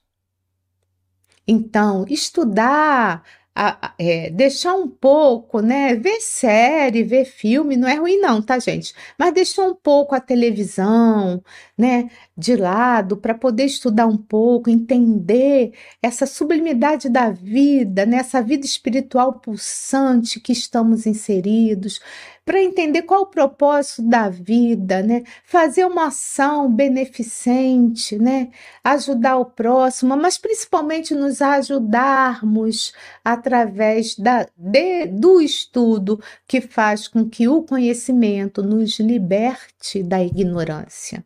[1.46, 5.94] Então, estudar a, é, deixar um pouco, né?
[5.94, 8.94] Ver série, ver filme, não é ruim, não, tá, gente?
[9.18, 11.42] Mas deixar um pouco a televisão,
[11.80, 12.10] né?
[12.36, 15.72] De lado, para poder estudar um pouco, entender
[16.02, 18.46] essa sublimidade da vida, nessa né?
[18.46, 21.98] vida espiritual pulsante que estamos inseridos,
[22.44, 25.22] para entender qual o propósito da vida, né?
[25.44, 28.50] Fazer uma ação beneficente, né?
[28.84, 32.92] Ajudar o próximo, mas principalmente nos ajudarmos
[33.24, 41.24] através da, de, do estudo que faz com que o conhecimento nos liberte da ignorância.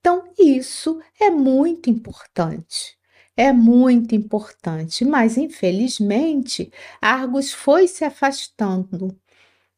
[0.00, 2.98] Então, isso é muito importante
[3.36, 9.16] é muito importante, mas infelizmente Argos foi se afastando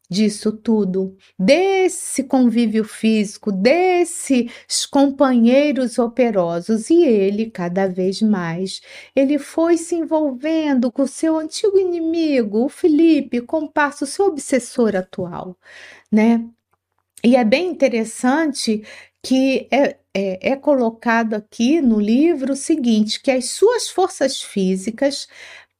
[0.09, 8.81] disso tudo, desse convívio físico, desses companheiros operosos e ele cada vez mais
[9.15, 15.57] ele foi se envolvendo com o seu antigo inimigo, o Felipe, comparso, seu obsessor atual,
[16.11, 16.47] né?
[17.23, 18.83] E é bem interessante
[19.23, 25.27] que é, é, é colocado aqui no livro o seguinte: que as suas forças físicas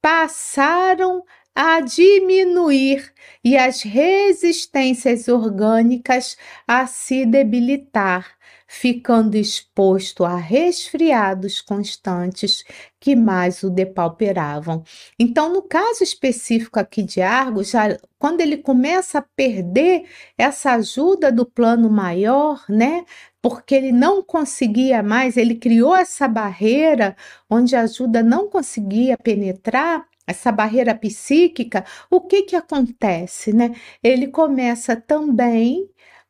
[0.02, 1.24] passaram
[1.56, 3.12] a diminuir
[3.44, 8.37] e as resistências orgânicas a se debilitar,
[8.68, 12.63] ficando exposto a resfriados constantes
[12.99, 14.84] que mais o depauperavam.
[15.18, 20.05] Então, no caso específico aqui de Argos, já, quando ele começa a perder
[20.38, 23.05] essa ajuda do plano maior, né?
[23.41, 27.15] Porque ele não conseguia mais, ele criou essa barreira
[27.49, 33.74] onde a ajuda não conseguia penetrar, essa barreira psíquica, o que que acontece, né?
[34.03, 35.89] Ele começa também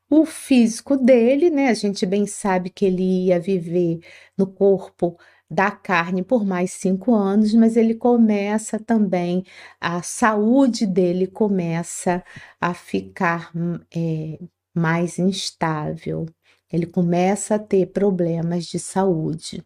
[0.10, 1.70] o físico dele, né?
[1.70, 4.00] A gente bem sabe que ele ia viver
[4.38, 5.18] no corpo
[5.50, 9.46] da carne por mais cinco anos, mas ele começa também,
[9.80, 12.24] a saúde dele começa
[12.60, 13.52] a ficar
[13.96, 14.40] é,
[14.74, 16.26] mais instável,
[16.72, 19.64] ele começa a ter problemas de saúde.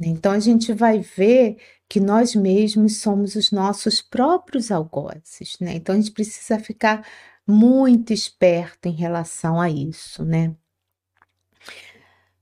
[0.00, 1.56] Então a gente vai ver
[1.88, 5.74] que nós mesmos somos os nossos próprios algozes, né?
[5.74, 7.06] Então a gente precisa ficar
[7.46, 10.54] muito esperto em relação a isso, né?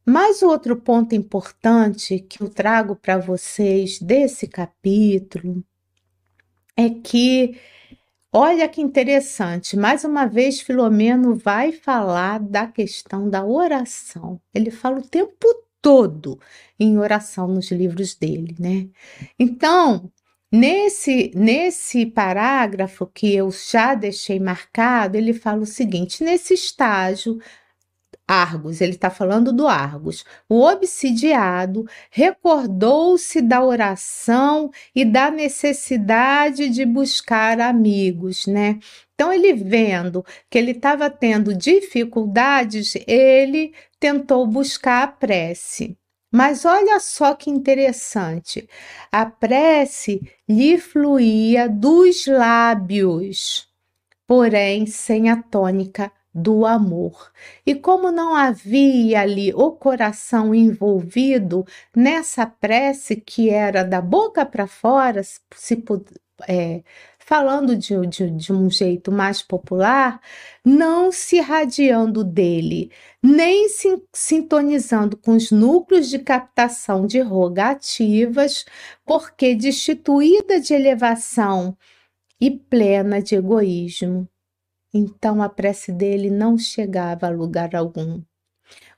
[0.05, 5.64] Mas outro ponto importante que eu trago para vocês desse capítulo
[6.76, 7.59] é que,
[8.32, 14.40] olha que interessante, mais uma vez Filomeno vai falar da questão da oração.
[14.53, 15.46] Ele fala o tempo
[15.80, 16.38] todo
[16.78, 18.88] em oração nos livros dele, né?
[19.38, 20.11] Então,
[20.53, 27.38] nesse nesse parágrafo que eu já deixei marcado, ele fala o seguinte: nesse estágio
[28.26, 30.24] Argos, ele está falando do Argos.
[30.48, 38.78] O obsidiado recordou-se da oração e da necessidade de buscar amigos, né?
[39.14, 45.96] Então, ele vendo que ele estava tendo dificuldades, ele tentou buscar a prece.
[46.33, 48.66] Mas olha só que interessante,
[49.12, 53.68] a prece lhe fluía dos lábios,
[54.26, 57.30] porém sem a tônica do amor.
[57.66, 64.66] E como não havia ali o coração envolvido nessa prece que era da boca para
[64.66, 65.76] fora, se
[66.49, 66.83] é,
[67.33, 70.20] falando de, de, de um jeito mais popular,
[70.62, 78.66] não se irradiando dele, nem se sintonizando com os núcleos de captação de rogativas,
[79.07, 81.74] porque destituída de elevação
[82.39, 84.28] e plena de egoísmo.
[84.93, 88.20] Então a prece dele não chegava a lugar algum.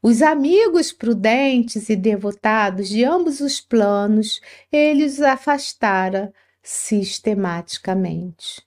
[0.03, 4.41] Os amigos prudentes e devotados de ambos os planos,
[4.72, 8.64] ele os afastara sistematicamente.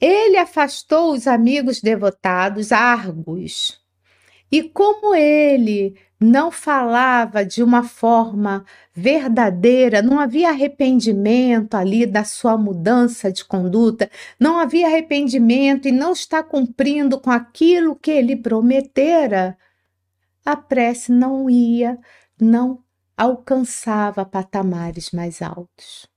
[0.00, 3.80] Ele afastou os amigos devotados argos,
[4.50, 12.58] e como ele não falava de uma forma verdadeira, não havia arrependimento ali da sua
[12.58, 19.56] mudança de conduta, não havia arrependimento e não está cumprindo com aquilo que ele prometera,
[20.44, 21.98] a prece não ia,
[22.40, 22.82] não
[23.16, 26.10] alcançava patamares mais altos.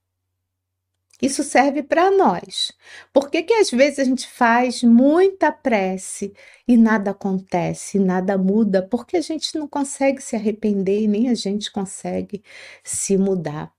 [1.21, 2.71] Isso serve para nós.
[3.13, 6.33] Por que, que às vezes a gente faz muita prece
[6.67, 8.85] e nada acontece, nada muda?
[8.85, 12.43] Porque a gente não consegue se arrepender e nem a gente consegue
[12.83, 13.73] se mudar.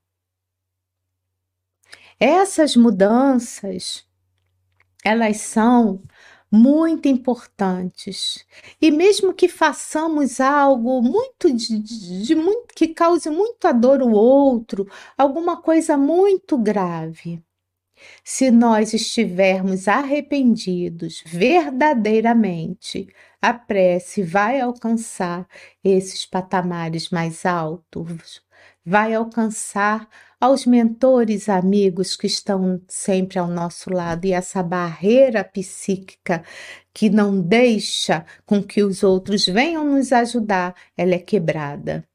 [2.18, 4.06] Essas mudanças,
[5.04, 6.02] elas são
[6.50, 8.44] muito importantes.
[8.80, 14.10] E mesmo que façamos algo muito de, de, de muito que cause muita dor ao
[14.10, 17.42] outro, alguma coisa muito grave,
[18.24, 23.08] se nós estivermos arrependidos verdadeiramente,
[23.40, 25.46] a prece vai alcançar
[25.82, 28.42] esses patamares mais altos,
[28.84, 30.08] vai alcançar
[30.40, 36.44] aos mentores amigos que estão sempre ao nosso lado e essa barreira psíquica
[36.92, 42.06] que não deixa com que os outros venham nos ajudar, ela é quebrada.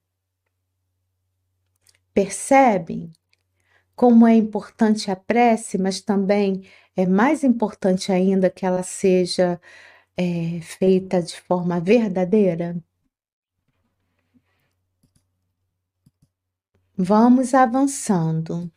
[2.14, 3.12] Percebem
[3.96, 6.64] como é importante a prece, mas também
[6.96, 9.60] é mais importante ainda que ela seja
[10.18, 12.76] é, feita de forma verdadeira?
[16.98, 18.72] Vamos avançando,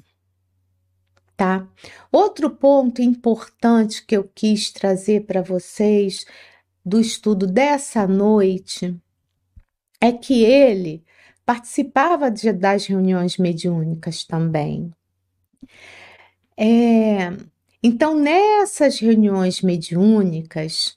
[1.37, 1.67] tá?
[2.11, 6.25] Outro ponto importante que eu quis trazer para vocês
[6.85, 8.97] do estudo dessa noite
[10.01, 11.05] é que ele
[11.45, 14.93] participava de, das reuniões mediúnicas também.
[16.57, 17.33] É,
[17.83, 20.97] então, nessas reuniões mediúnicas,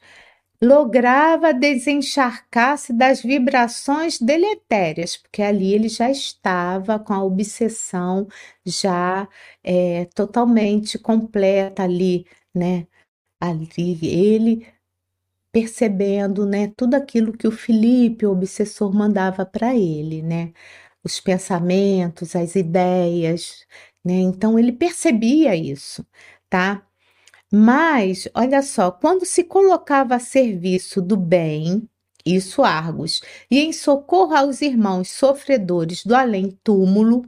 [0.61, 8.27] lograva desencharcar-se das vibrações deletérias, porque ali ele já estava com a obsessão
[8.65, 9.27] já
[9.63, 12.87] é, totalmente completa ali, né?
[13.41, 14.67] Ali ele
[15.51, 20.53] percebendo, né, tudo aquilo que o Felipe, o obsessor, mandava para ele, né?
[21.03, 23.65] Os pensamentos, as ideias,
[24.05, 24.15] né?
[24.15, 26.05] Então ele percebia isso,
[26.49, 26.86] tá?
[27.51, 31.87] Mas, olha só, quando se colocava a serviço do bem,
[32.35, 37.25] isso Argos, e em socorro aos irmãos sofredores do além-túmulo,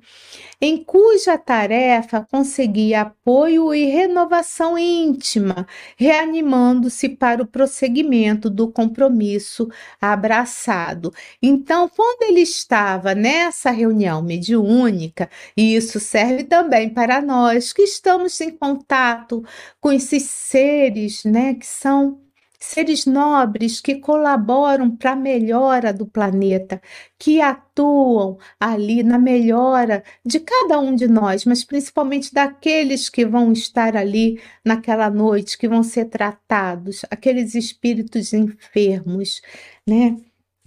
[0.62, 5.66] em cuja tarefa conseguia apoio e renovação íntima,
[5.98, 9.70] reanimando-se para o prosseguimento do compromisso
[10.02, 11.14] abraçado.
[11.42, 18.40] Então, quando ele estava nessa reunião mediúnica, e isso serve também para nós que estamos
[18.42, 19.44] em contato
[19.80, 22.20] com esses seres, né, que são
[22.60, 26.82] seres nobres que colaboram para a melhora do planeta,
[27.18, 33.54] que atuam ali na melhora de cada um de nós, mas principalmente daqueles que vão
[33.54, 39.42] estar ali naquela noite, que vão ser tratados, aqueles espíritos enfermos,
[39.88, 40.18] né?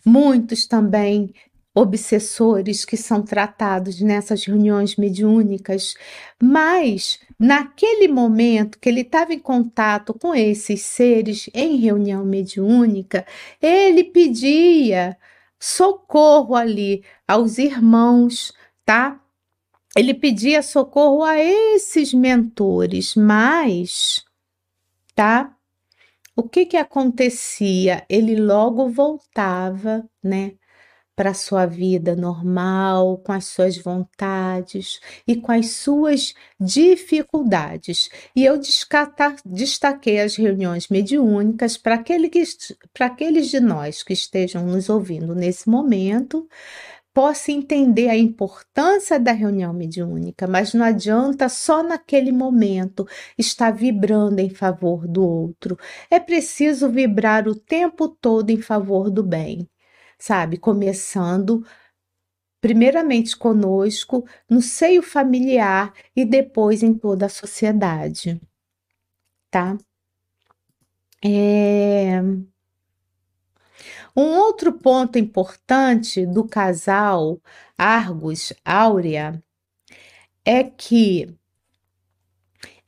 [0.04, 1.32] Muitos também
[1.74, 5.94] obsessores que são tratados nessas reuniões mediúnicas,
[6.40, 13.26] mas naquele momento que ele estava em contato com esses seres em reunião mediúnica,
[13.60, 15.16] ele pedia
[15.58, 18.52] socorro ali aos irmãos,
[18.84, 19.18] tá?
[19.96, 24.24] Ele pedia socorro a esses mentores, mas,
[25.14, 25.54] tá?
[26.34, 28.04] O que que acontecia?
[28.08, 30.52] Ele logo voltava, né?
[31.22, 38.10] Para sua vida normal, com as suas vontades e com as suas dificuldades.
[38.34, 38.58] E eu
[39.46, 42.28] destaquei as reuniões mediúnicas para aquele
[43.06, 46.48] aqueles de nós que estejam nos ouvindo nesse momento
[47.14, 53.06] possa entender a importância da reunião mediúnica, mas não adianta só naquele momento
[53.38, 55.78] estar vibrando em favor do outro.
[56.10, 59.68] É preciso vibrar o tempo todo em favor do bem
[60.22, 60.56] sabe?
[60.56, 61.66] Começando
[62.60, 68.40] primeiramente conosco, no seio familiar e depois em toda a sociedade,
[69.50, 69.76] tá?
[71.24, 72.20] É...
[74.16, 77.40] Um outro ponto importante do casal
[77.76, 79.42] Argus Áurea
[80.44, 81.36] é que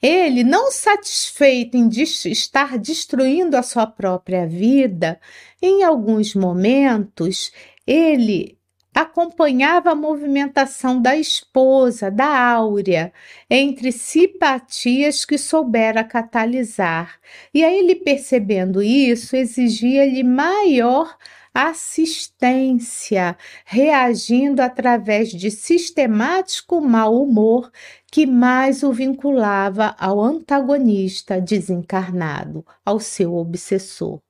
[0.07, 5.19] ele, não satisfeito em estar destruindo a sua própria vida,
[5.63, 7.51] em alguns momentos
[7.87, 8.59] ele
[8.95, 13.15] acompanhava a movimentação da esposa, da Áurea,
[13.49, 17.19] entre simpatias que soubera catalisar.
[17.53, 21.17] E aí ele percebendo isso, exigia-lhe maior
[21.55, 27.71] assistência, reagindo através de sistemático mau humor
[28.11, 34.21] que mais o vinculava ao antagonista desencarnado, ao seu obsessor,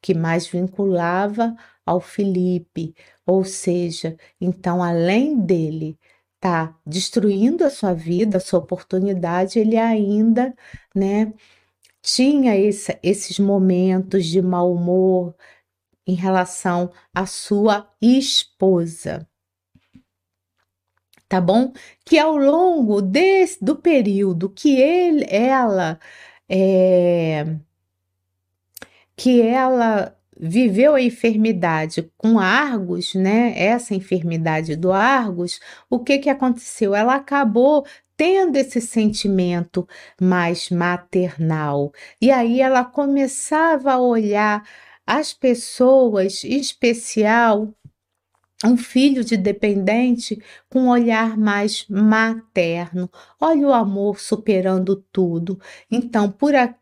[0.00, 1.54] que mais vinculava
[1.84, 2.94] ao Felipe,
[3.26, 5.98] ou seja, então além dele
[6.40, 10.54] tá destruindo a sua vida, a sua oportunidade, ele ainda,
[10.94, 11.32] né,
[12.02, 15.34] tinha esse, esses momentos de mau humor,
[16.06, 19.26] em relação à sua esposa.
[21.28, 21.72] Tá bom?
[22.04, 26.00] Que ao longo desse, do período que ele, ela
[26.48, 27.46] é,
[29.16, 33.52] que ela viveu a enfermidade com Argos, né?
[33.56, 36.94] Essa enfermidade do Argos, o que que aconteceu?
[36.94, 37.86] Ela acabou
[38.16, 39.86] tendo esse sentimento
[40.20, 41.92] mais maternal.
[42.20, 44.62] E aí ela começava a olhar
[45.10, 47.74] as pessoas, em especial
[48.64, 53.10] um filho de dependente com um olhar mais materno.
[53.40, 55.60] Olha o amor superando tudo.
[55.90, 56.78] Então, por aqui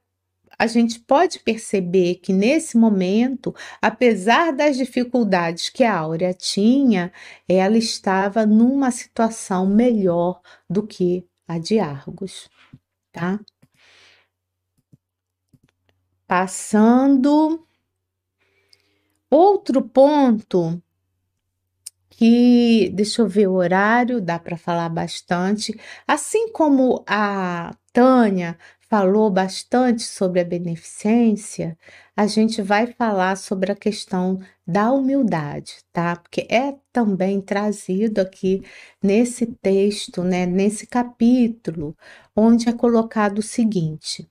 [0.59, 7.13] a gente pode perceber que nesse momento, apesar das dificuldades que a Áurea tinha,
[7.49, 12.51] ela estava numa situação melhor do que a de Argos,
[13.13, 13.41] tá?
[16.27, 17.68] Passando
[19.31, 20.83] outro ponto
[22.11, 25.79] que deixa eu ver o horário, dá para falar bastante.
[26.07, 28.59] Assim como a Tânia
[28.89, 31.79] falou bastante sobre a beneficência,
[32.17, 36.17] a gente vai falar sobre a questão da humildade, tá?
[36.17, 38.63] Porque é também trazido aqui
[39.01, 41.97] nesse texto, né, nesse capítulo,
[42.35, 44.29] onde é colocado o seguinte: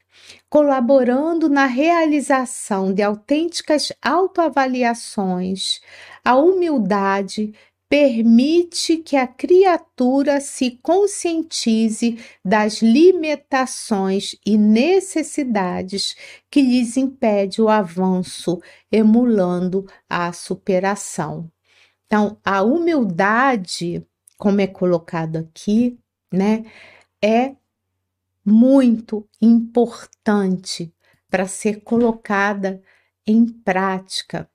[0.49, 5.80] colaborando na realização de autênticas autoavaliações,
[6.24, 7.53] a humildade
[7.89, 16.15] permite que a criatura se conscientize das limitações e necessidades
[16.51, 18.61] que lhes impede o avanço,
[18.91, 21.49] emulando a superação.
[22.05, 24.05] Então, a humildade,
[24.38, 25.97] como é colocado aqui,
[26.32, 26.65] né,
[27.24, 27.55] é
[28.48, 30.93] muito importante
[31.30, 32.82] para ser colocada
[33.26, 34.50] em prática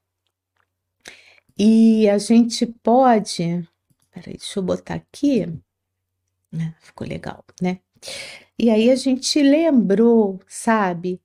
[1.59, 3.69] e a gente pode.
[4.11, 5.45] Peraí, deixa eu botar aqui.
[6.55, 7.81] Ah, ficou legal, né?
[8.59, 11.21] E aí a gente lembrou, sabe,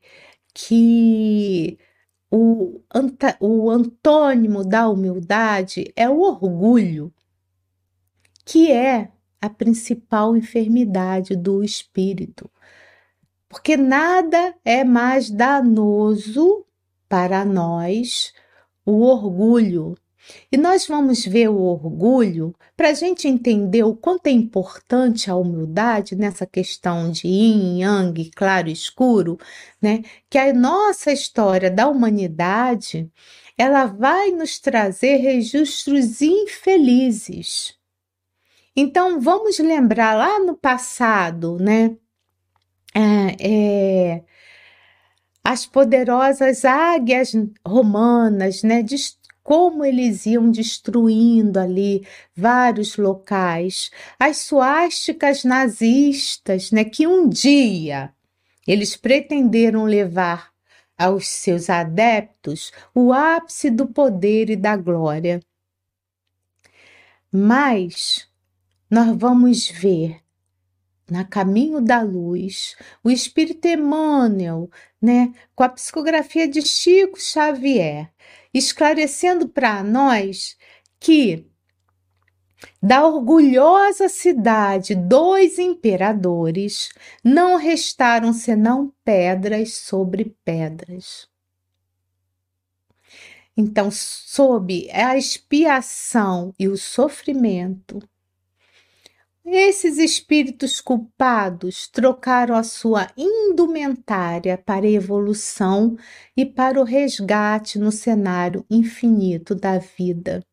[0.53, 1.77] que
[2.29, 2.81] o,
[3.39, 7.13] o antônimo da humildade é o orgulho,
[8.45, 9.11] que é
[9.41, 12.49] a principal enfermidade do espírito.
[13.49, 16.65] Porque nada é mais danoso
[17.07, 18.33] para nós
[18.85, 19.95] o orgulho
[20.51, 25.35] e nós vamos ver o orgulho para a gente entender o quanto é importante a
[25.35, 29.37] humildade nessa questão de yin, yang, claro e escuro,
[29.81, 30.03] né?
[30.29, 33.09] Que a nossa história da humanidade
[33.57, 37.75] ela vai nos trazer registros infelizes.
[38.75, 41.97] Então vamos lembrar lá no passado, né?
[42.99, 44.23] É, é,
[45.43, 47.33] as poderosas águias
[47.63, 48.83] romanas, né,
[49.43, 52.03] como eles iam destruindo ali
[52.35, 58.11] vários locais, as suásticas nazistas, né, que um dia
[58.67, 60.51] eles pretenderam levar
[60.97, 65.39] aos seus adeptos o ápice do poder e da glória.
[67.31, 68.27] Mas
[68.89, 70.26] nós vamos ver
[71.09, 74.69] na Caminho da Luz, o Espírito Emmanuel,
[75.01, 78.11] né, com a psicografia de Chico Xavier,
[78.53, 80.57] esclarecendo para nós
[80.99, 81.45] que
[82.81, 86.89] da orgulhosa cidade dos imperadores
[87.23, 91.27] não restaram senão pedras sobre pedras.
[93.55, 97.99] Então, sob a expiação e o sofrimento,
[99.55, 105.95] esses espíritos culpados trocaram a sua indumentária para a evolução
[106.35, 110.43] e para o resgate no cenário infinito da vida.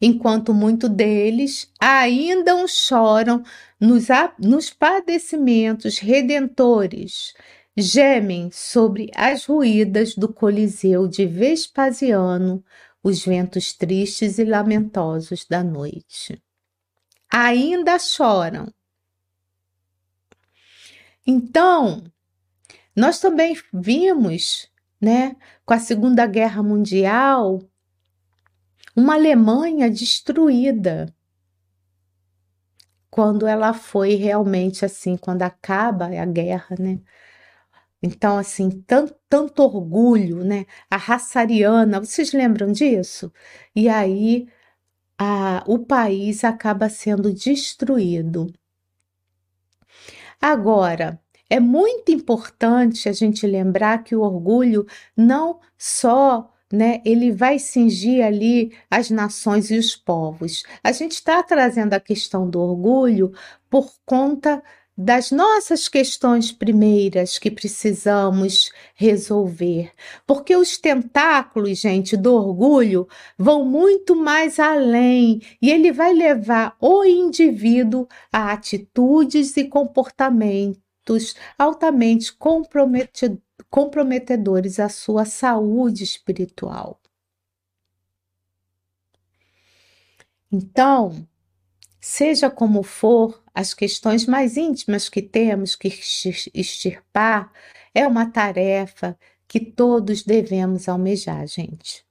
[0.00, 3.42] Enquanto muitos deles ainda choram
[3.80, 4.06] nos,
[4.38, 7.34] nos padecimentos redentores,
[7.76, 12.64] gemem sobre as ruídas do Coliseu de Vespasiano
[13.02, 16.40] os ventos tristes e lamentosos da noite
[17.30, 18.72] ainda choram.
[21.26, 22.04] Então,
[22.94, 24.70] nós também vimos,
[25.00, 27.60] né, com a Segunda Guerra Mundial,
[28.96, 31.14] uma Alemanha destruída.
[33.10, 37.00] Quando ela foi realmente assim, quando acaba a guerra, né?
[38.02, 40.64] Então, assim, tanto, tanto orgulho, né?
[40.90, 43.32] A raça ariana, vocês lembram disso?
[43.74, 44.48] E aí
[45.22, 48.50] a, o país acaba sendo destruído.
[50.40, 57.58] Agora, é muito importante a gente lembrar que o orgulho não só né, ele vai
[57.58, 60.62] cingir ali as nações e os povos.
[60.82, 63.32] A gente está trazendo a questão do orgulho
[63.68, 64.62] por conta
[65.02, 69.92] das nossas questões primeiras que precisamos resolver.
[70.26, 77.02] Porque os tentáculos, gente, do orgulho vão muito mais além e ele vai levar o
[77.02, 82.36] indivíduo a atitudes e comportamentos altamente
[83.70, 87.00] comprometedores à sua saúde espiritual.
[90.52, 91.26] Então,
[92.00, 95.88] seja como for, as questões mais íntimas que temos que
[96.54, 97.52] extirpar
[97.94, 102.04] é uma tarefa que todos devemos almejar, gente.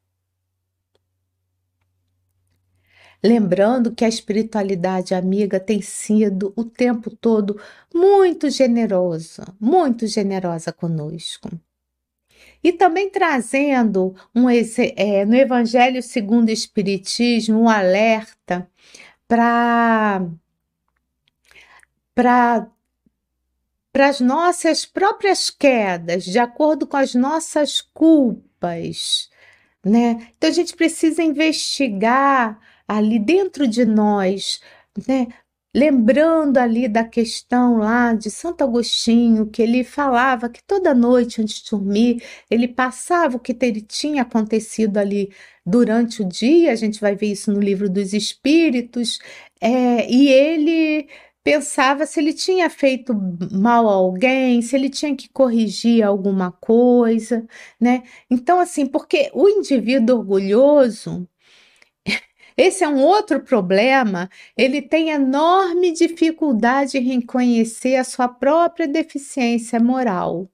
[3.23, 7.59] Lembrando que a espiritualidade amiga tem sido o tempo todo
[7.93, 11.49] muito generosa, muito generosa conosco.
[12.63, 18.69] E também trazendo um, é, no Evangelho segundo o Espiritismo um alerta
[19.27, 20.25] para
[22.19, 22.67] para
[24.09, 29.29] as nossas próprias quedas, de acordo com as nossas culpas,
[29.85, 30.27] né?
[30.37, 34.59] Então a gente precisa investigar ali dentro de nós,
[35.07, 35.27] né?
[35.73, 41.61] lembrando ali da questão lá de Santo Agostinho, que ele falava que toda noite antes
[41.61, 45.31] de dormir, ele passava o que ele tinha acontecido ali
[45.65, 49.19] durante o dia, a gente vai ver isso no livro dos Espíritos,
[49.61, 51.07] é, e ele
[51.43, 53.13] pensava se ele tinha feito
[53.51, 57.47] mal a alguém, se ele tinha que corrigir alguma coisa,
[57.79, 58.03] né?
[58.29, 61.27] Então, assim, porque o indivíduo orgulhoso,
[62.57, 64.29] esse é um outro problema.
[64.57, 70.49] Ele tem enorme dificuldade em reconhecer a sua própria deficiência moral.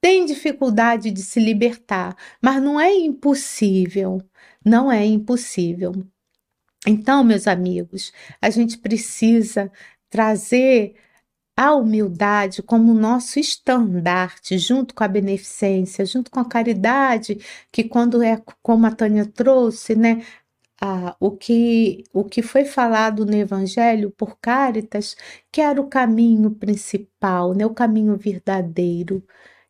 [0.00, 4.20] Tem dificuldade de se libertar, mas não é impossível.
[4.64, 5.92] Não é impossível.
[6.86, 9.70] Então, meus amigos, a gente precisa
[10.08, 10.94] trazer
[11.56, 17.38] a humildade como nosso estandarte, junto com a beneficência, junto com a caridade,
[17.72, 20.24] que quando é como a Tânia trouxe, né,
[20.80, 25.16] ah, o, que, o que foi falado no Evangelho por Cáritas,
[25.52, 29.24] que era o caminho principal, né, o caminho verdadeiro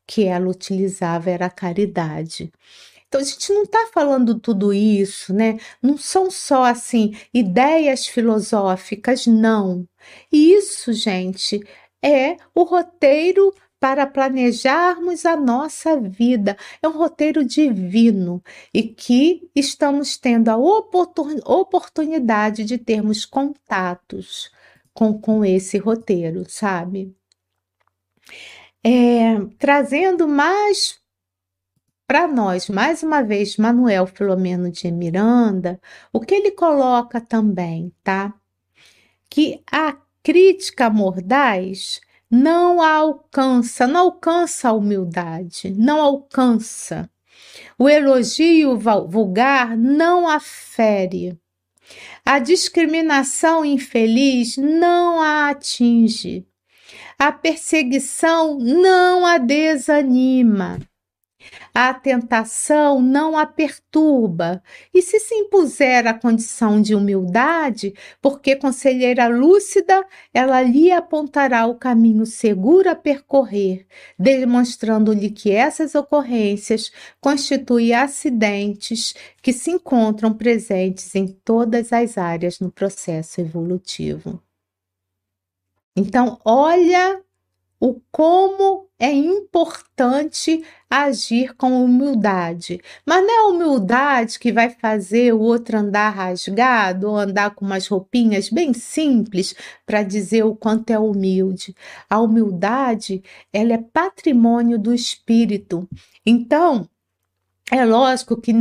[0.06, 2.52] que ela utilizava era a caridade.
[3.16, 5.58] Então a gente não está falando tudo isso, né?
[5.80, 9.88] Não são só assim ideias filosóficas, não.
[10.30, 11.66] Isso, gente,
[12.04, 16.58] é o roteiro para planejarmos a nossa vida.
[16.82, 18.42] É um roteiro divino
[18.72, 24.50] e que estamos tendo a oportunidade de termos contatos
[24.92, 27.16] com, com esse roteiro, sabe?
[28.84, 31.00] É, trazendo mais
[32.06, 35.80] para nós, mais uma vez, Manuel Filomeno de Miranda,
[36.12, 38.32] o que ele coloca também, tá?
[39.28, 42.00] Que a crítica mordaz
[42.30, 47.10] não alcança, não alcança a humildade, não alcança.
[47.78, 51.38] O elogio vulgar não afere.
[52.24, 56.46] A discriminação infeliz não a atinge.
[57.18, 60.78] A perseguição não a desanima.
[61.74, 69.28] A tentação não a perturba, e se se impuser a condição de humildade, porque conselheira
[69.28, 73.86] lúcida, ela lhe apontará o caminho seguro a percorrer,
[74.18, 76.90] demonstrando-lhe que essas ocorrências
[77.20, 84.42] constituem acidentes que se encontram presentes em todas as áreas no processo evolutivo.
[85.96, 87.22] Então, olha
[87.80, 92.80] o como é importante agir com humildade.
[93.04, 97.64] Mas não é a humildade que vai fazer o outro andar rasgado ou andar com
[97.64, 101.74] umas roupinhas bem simples para dizer o quanto é humilde.
[102.08, 103.22] A humildade,
[103.52, 105.88] ela é patrimônio do espírito.
[106.24, 106.88] Então,
[107.70, 108.52] é lógico que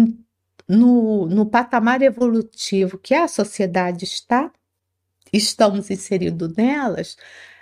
[0.67, 4.51] no, no patamar evolutivo que a sociedade está,
[5.31, 7.17] estamos inseridos nelas,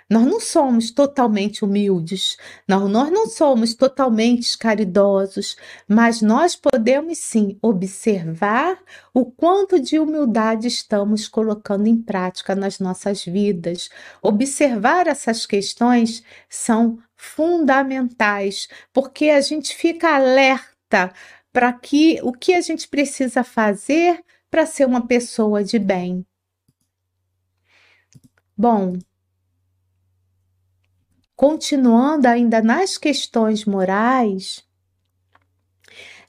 [0.08, 2.36] nós não somos totalmente humildes,
[2.68, 5.56] não, nós não somos totalmente caridosos,
[5.88, 8.78] mas nós podemos sim observar
[9.12, 13.88] o quanto de humildade estamos colocando em prática nas nossas vidas.
[14.22, 21.12] Observar essas questões são fundamentais, porque a gente fica alerta
[21.52, 26.26] para que o que a gente precisa fazer para ser uma pessoa de bem.
[28.56, 28.98] Bom,
[31.36, 34.64] continuando ainda nas questões morais,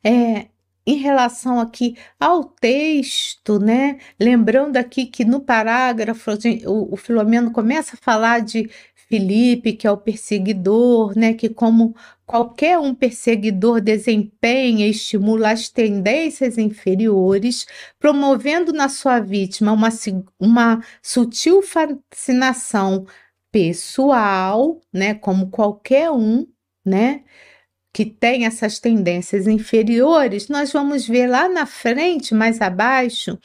[0.04, 0.48] é,
[0.86, 3.98] em relação aqui ao texto, né?
[4.20, 6.32] Lembrando aqui que no parágrafo
[6.68, 8.70] o, o Filomeno começa a falar de
[9.08, 11.96] Filipe, que é o perseguidor, né, que como
[12.26, 17.68] qualquer um perseguidor desempenha e estimula as tendências inferiores,
[18.00, 19.90] promovendo na sua vítima uma,
[20.40, 23.06] uma sutil fascinação
[23.56, 26.46] pessoal, né, como qualquer um,
[26.86, 27.24] né,
[27.94, 33.40] que tem essas tendências inferiores, nós vamos ver lá na frente, mais abaixo,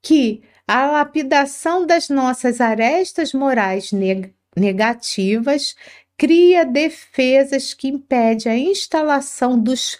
[0.00, 5.74] que a lapidação das nossas arestas morais neg negativas
[6.16, 9.98] cria defesas que impedem a instalação dos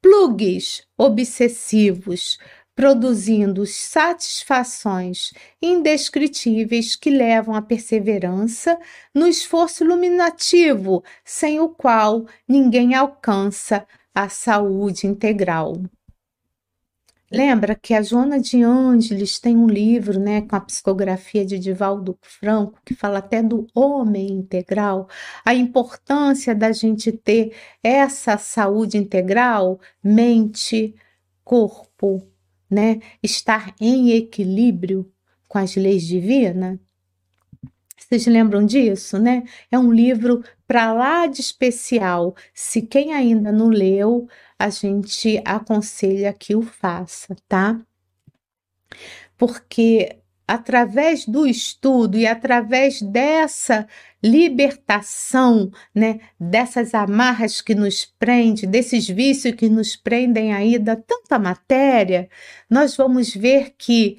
[0.00, 2.38] plugs obsessivos,
[2.74, 8.78] produzindo satisfações indescritíveis que levam à perseverança
[9.14, 15.82] no esforço iluminativo, sem o qual ninguém alcança a saúde integral.
[17.30, 22.18] Lembra que a Joana de Ângeles tem um livro, né, com a psicografia de Divaldo
[22.20, 25.08] Franco, que fala até do homem integral,
[25.42, 30.94] a importância da gente ter essa saúde integral, mente,
[31.42, 32.22] corpo,
[32.72, 35.12] né, estar em equilíbrio
[35.46, 36.78] com as leis divinas.
[37.98, 39.44] Vocês lembram disso, né?
[39.70, 42.34] É um livro para lá de especial.
[42.52, 47.80] Se quem ainda não leu, a gente aconselha que o faça, tá?
[49.36, 53.86] Porque através do estudo e através dessa
[54.22, 61.38] libertação, né, dessas amarras que nos prendem, desses vícios que nos prendem aí da tanta
[61.38, 62.28] matéria,
[62.68, 64.18] nós vamos ver que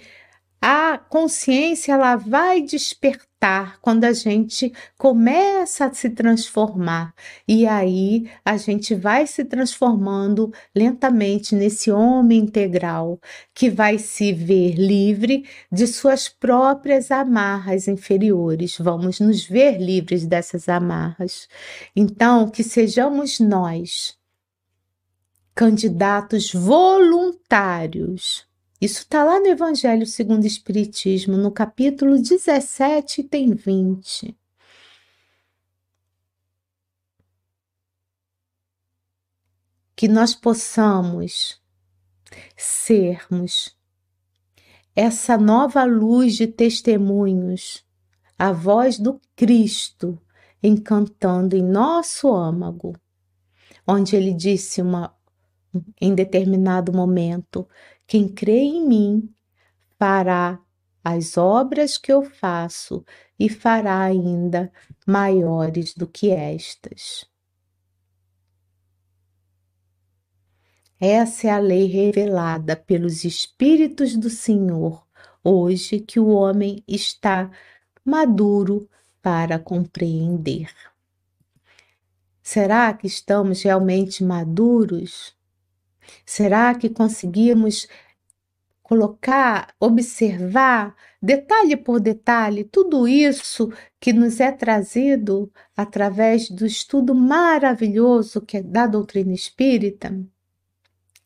[0.66, 7.14] a consciência ela vai despertar quando a gente começa a se transformar.
[7.46, 13.20] E aí a gente vai se transformando lentamente nesse homem integral
[13.54, 18.78] que vai se ver livre de suas próprias amarras inferiores.
[18.80, 21.50] Vamos nos ver livres dessas amarras.
[21.94, 24.18] Então, que sejamos nós
[25.54, 28.48] candidatos voluntários
[28.84, 34.38] isso está lá no Evangelho segundo o Espiritismo, no capítulo 17, tem 20.
[39.96, 41.62] Que nós possamos
[42.58, 43.74] sermos
[44.94, 47.86] essa nova luz de testemunhos,
[48.38, 50.22] a voz do Cristo
[50.62, 52.94] encantando em nosso âmago,
[53.88, 55.16] onde ele disse uma,
[56.02, 57.66] em determinado momento:
[58.06, 59.34] quem crê em mim
[59.98, 60.60] fará
[61.04, 63.04] as obras que eu faço
[63.38, 64.72] e fará ainda
[65.06, 67.26] maiores do que estas.
[71.00, 75.06] Essa é a lei revelada pelos Espíritos do Senhor,
[75.44, 77.52] hoje que o homem está
[78.06, 78.90] maduro
[79.22, 80.74] para compreender.
[82.42, 85.36] Será que estamos realmente maduros?
[86.26, 87.88] Será que conseguimos
[88.84, 98.42] colocar, observar, detalhe por detalhe, tudo isso que nos é trazido através do estudo maravilhoso
[98.42, 100.14] que é da doutrina espírita?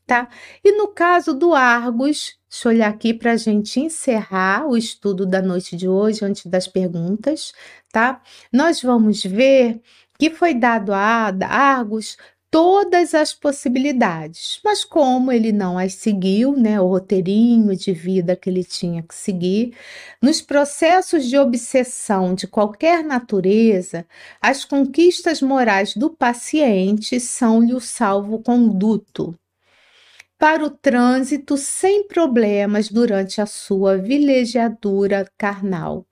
[0.05, 0.29] Tá?
[0.63, 5.25] E no caso do Argos, deixa eu olhar aqui para a gente encerrar o estudo
[5.25, 7.51] da noite de hoje, antes das perguntas,
[7.91, 8.21] tá?
[8.53, 9.81] Nós vamos ver
[10.17, 12.17] que foi dado a Argos
[12.57, 18.49] todas as possibilidades, mas como ele não as seguiu, né, o roteirinho de vida que
[18.49, 19.75] ele tinha que seguir,
[20.19, 24.07] nos processos de obsessão de qualquer natureza,
[24.41, 29.37] as conquistas morais do paciente são-lhe o salvo-conduto
[30.39, 36.07] para o trânsito sem problemas durante a sua vilegiadura carnal.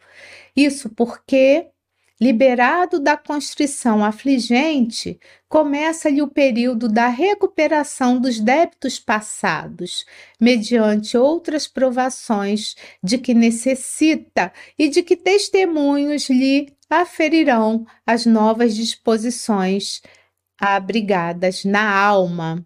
[0.56, 1.72] Isso porque
[2.20, 10.06] Liberado da constrição afligente, começa-lhe o período da recuperação dos débitos passados,
[10.40, 20.02] mediante outras provações de que necessita e de que testemunhos lhe aferirão as novas disposições
[20.58, 22.66] abrigadas na alma.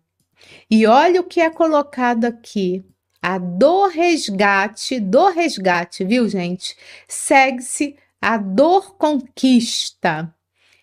[0.70, 2.86] E olha o que é colocado aqui.
[3.22, 6.78] A do resgate, do resgate, viu, gente?
[7.08, 10.34] Segue-se a dor conquista,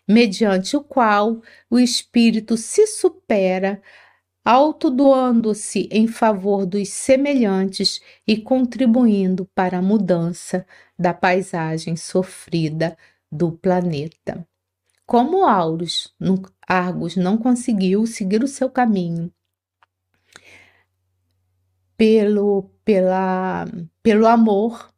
[0.08, 3.82] mediante o qual o espírito se supera,
[4.44, 10.64] autodoando-se em favor dos semelhantes e contribuindo para a mudança
[10.98, 12.96] da paisagem sofrida
[13.30, 14.46] do planeta.
[15.04, 16.14] Como Aurus,
[16.66, 19.32] Argos não conseguiu seguir o seu caminho
[21.96, 23.66] pelo, pela,
[24.02, 24.92] pelo amor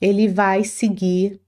[0.00, 1.40] ele vai seguir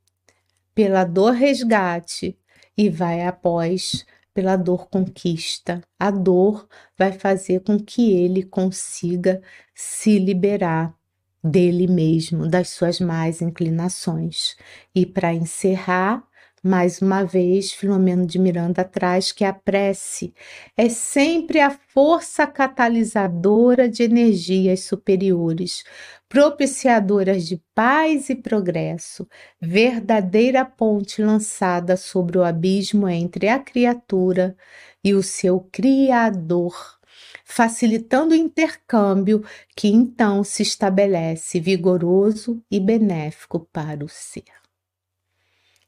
[0.74, 2.38] pela dor resgate
[2.76, 5.82] e vai após pela dor conquista.
[5.98, 6.66] A dor
[6.98, 9.42] vai fazer com que ele consiga
[9.74, 10.94] se liberar
[11.42, 14.56] dele mesmo, das suas más inclinações.
[14.94, 16.26] E para encerrar,
[16.62, 20.32] mais uma vez, Filomeno de Miranda traz que a prece
[20.76, 25.82] é sempre a força catalisadora de energias superiores,
[26.28, 29.28] propiciadoras de paz e progresso,
[29.60, 34.56] verdadeira ponte lançada sobre o abismo entre a criatura
[35.02, 37.00] e o seu Criador,
[37.44, 39.44] facilitando o intercâmbio
[39.76, 44.61] que então se estabelece vigoroso e benéfico para o ser.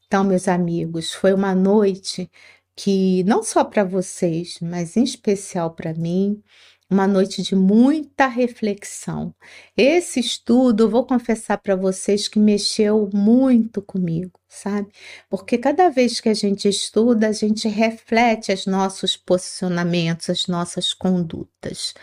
[0.07, 2.29] Então, meus amigos, foi uma noite
[2.75, 6.41] que não só para vocês, mas em especial para mim,
[6.89, 9.33] uma noite de muita reflexão.
[9.75, 14.89] Esse estudo, vou confessar para vocês que mexeu muito comigo, sabe?
[15.29, 20.93] Porque cada vez que a gente estuda, a gente reflete os nossos posicionamentos, as nossas
[20.93, 21.93] condutas.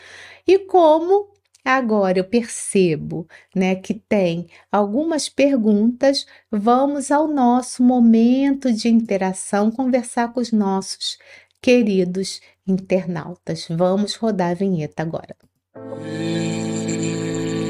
[0.46, 1.31] E como
[1.64, 6.26] Agora eu percebo, né, que tem algumas perguntas.
[6.50, 11.18] Vamos ao nosso momento de interação, conversar com os nossos
[11.60, 13.66] queridos internautas.
[13.70, 15.36] Vamos rodar a vinheta agora.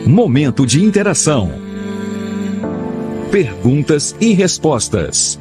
[0.06, 1.50] Momento de interação.
[3.30, 5.38] Perguntas e respostas.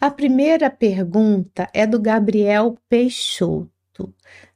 [0.00, 3.70] A primeira pergunta é do Gabriel Peixoto.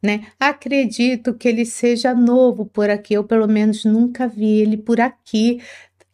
[0.03, 0.29] Né?
[0.41, 5.61] Acredito que ele seja novo por aqui, eu pelo menos nunca vi ele por aqui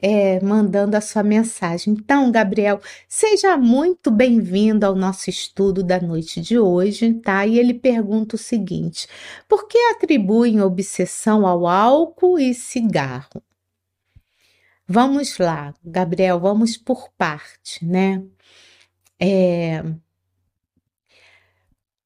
[0.03, 1.93] é, mandando a sua mensagem.
[1.93, 7.47] Então, Gabriel, seja muito bem-vindo ao nosso estudo da noite de hoje, tá?
[7.47, 9.07] E ele pergunta o seguinte:
[9.49, 13.43] por que atribuem obsessão ao álcool e cigarro?
[14.89, 18.25] Vamos lá, Gabriel, vamos por parte, né?
[19.21, 19.85] É,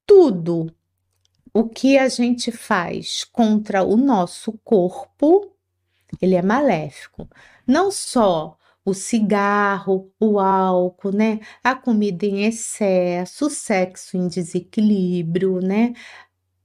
[0.07, 0.75] tudo
[1.53, 5.53] o que a gente faz contra o nosso corpo,
[6.21, 7.29] ele é maléfico.
[7.67, 11.41] Não só o cigarro, o álcool, né?
[11.63, 15.95] A comida em excesso, o sexo em desequilíbrio, né?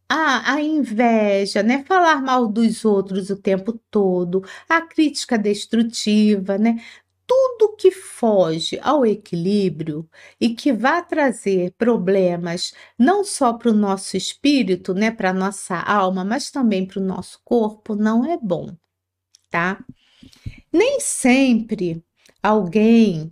[0.10, 1.84] A, a inveja, né?
[1.86, 6.82] Falar mal dos outros o tempo todo, a crítica destrutiva, né?
[7.30, 10.10] Tudo que foge ao equilíbrio
[10.42, 15.76] e que vai trazer problemas não só para o nosso espírito, né, para a nossa
[15.76, 18.76] alma, mas também para o nosso corpo, não é bom,
[19.52, 19.86] tá?
[20.74, 22.04] Nem sempre
[22.42, 23.30] alguém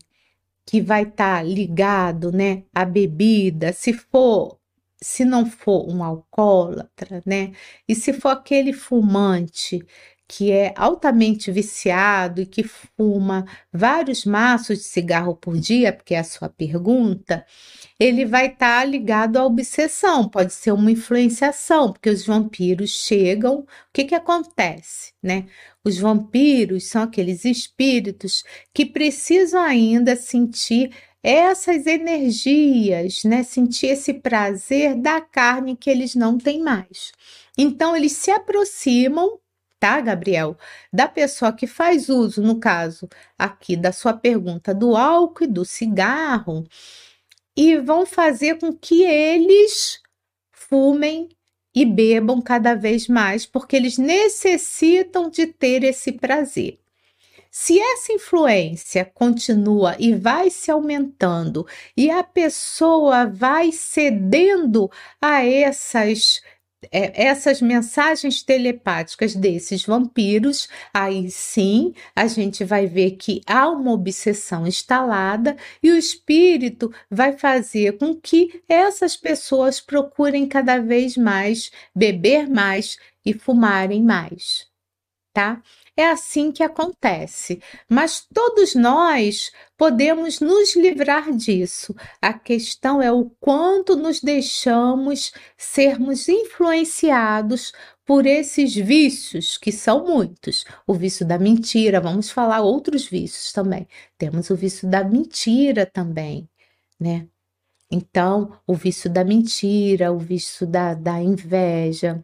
[0.64, 4.60] que vai estar tá ligado, né, à bebida, se for
[5.02, 7.52] se não for um alcoólatra, né?
[7.88, 9.86] E se for aquele fumante
[10.28, 16.20] que é altamente viciado e que fuma vários maços de cigarro por dia, porque é
[16.20, 17.46] a sua pergunta,
[18.00, 23.60] ele vai estar tá ligado à obsessão, pode ser uma influenciação, porque os vampiros chegam,
[23.60, 25.46] o que que acontece, né?
[25.84, 30.92] Os vampiros são aqueles espíritos que precisam ainda sentir
[31.24, 33.44] essas energias, né?
[33.44, 37.12] Sentir esse prazer da carne que eles não têm mais.
[37.58, 39.40] Então eles se aproximam
[39.80, 40.58] tá, Gabriel?
[40.92, 43.08] Da pessoa que faz uso, no caso
[43.38, 46.66] aqui da sua pergunta, do álcool e do cigarro,
[47.56, 50.02] e vão fazer com que eles
[50.52, 51.30] fumem
[51.74, 56.80] e bebam cada vez mais, porque eles necessitam de ter esse prazer.
[57.52, 61.66] Se essa influência continua e vai se aumentando
[61.96, 66.42] e a pessoa vai cedendo a essas
[66.92, 73.92] é, essas mensagens telepáticas desses vampiros, aí sim a gente vai ver que há uma
[73.92, 81.72] obsessão instalada e o espírito vai fazer com que essas pessoas procurem cada vez mais
[81.96, 84.68] beber mais e fumarem mais,
[85.34, 85.62] tá?
[85.98, 87.60] É assim que acontece.
[87.90, 91.96] Mas todos nós podemos nos livrar disso.
[92.22, 97.74] A questão é o quanto nos deixamos sermos influenciados
[98.06, 100.66] por esses vícios, que são muitos.
[100.86, 103.88] O vício da mentira, vamos falar outros vícios também.
[104.20, 106.48] Temos o vício da mentira também,
[107.00, 107.28] né?
[107.92, 112.24] Então, o vício da mentira, o vício da, da inveja,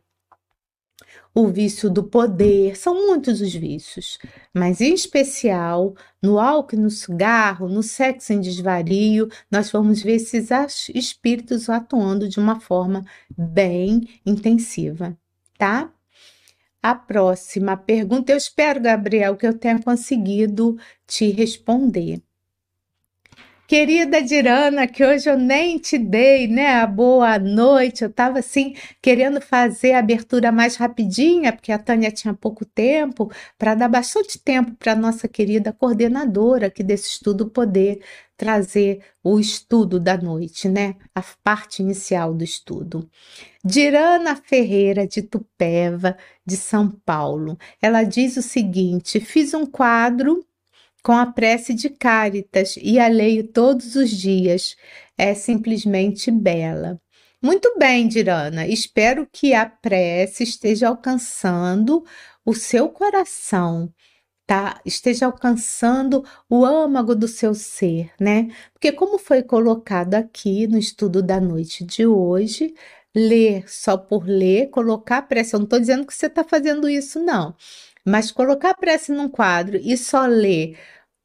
[1.34, 4.20] o vício do poder, são muitos os vícios,
[4.54, 10.50] mas em especial no álcool, no cigarro, no sexo em desvario, nós vamos ver esses
[10.94, 13.04] espíritos atuando de uma forma
[13.38, 15.18] bem intensiva,
[15.58, 15.92] tá?
[16.84, 18.34] a próxima pergunta.
[18.34, 20.78] Eu espero, Gabriel, que eu tenha conseguido
[21.08, 22.22] te responder.
[23.66, 28.03] Querida Dirana, que hoje eu nem te dei, né, a boa noite.
[28.03, 33.32] Eu estava assim querendo fazer a abertura mais rapidinha, porque a Tânia tinha pouco tempo,
[33.57, 38.01] para dar bastante tempo para nossa querida coordenadora aqui desse estudo poder
[38.36, 40.95] trazer o estudo da noite, né?
[41.16, 43.09] A parte inicial do estudo.
[43.64, 47.57] Dirana Ferreira de Tupéva, de São Paulo.
[47.82, 50.45] Ela diz o seguinte: fiz um quadro
[51.04, 54.76] com a prece de Cáritas e a leio todos os dias.
[55.18, 56.99] É simplesmente bela.
[57.41, 58.66] Muito bem, Dirana.
[58.66, 62.06] Espero que a prece esteja alcançando
[62.45, 63.93] o seu coração,
[64.47, 64.80] tá?
[64.86, 68.47] Esteja alcançando o âmago do seu ser, né?
[68.74, 72.74] Porque como foi colocado aqui no estudo da noite de hoje,
[73.16, 75.54] ler só por ler, colocar a prece.
[75.56, 77.56] Eu não estou dizendo que você está fazendo isso, não.
[78.06, 80.78] Mas colocar a prece num quadro e só ler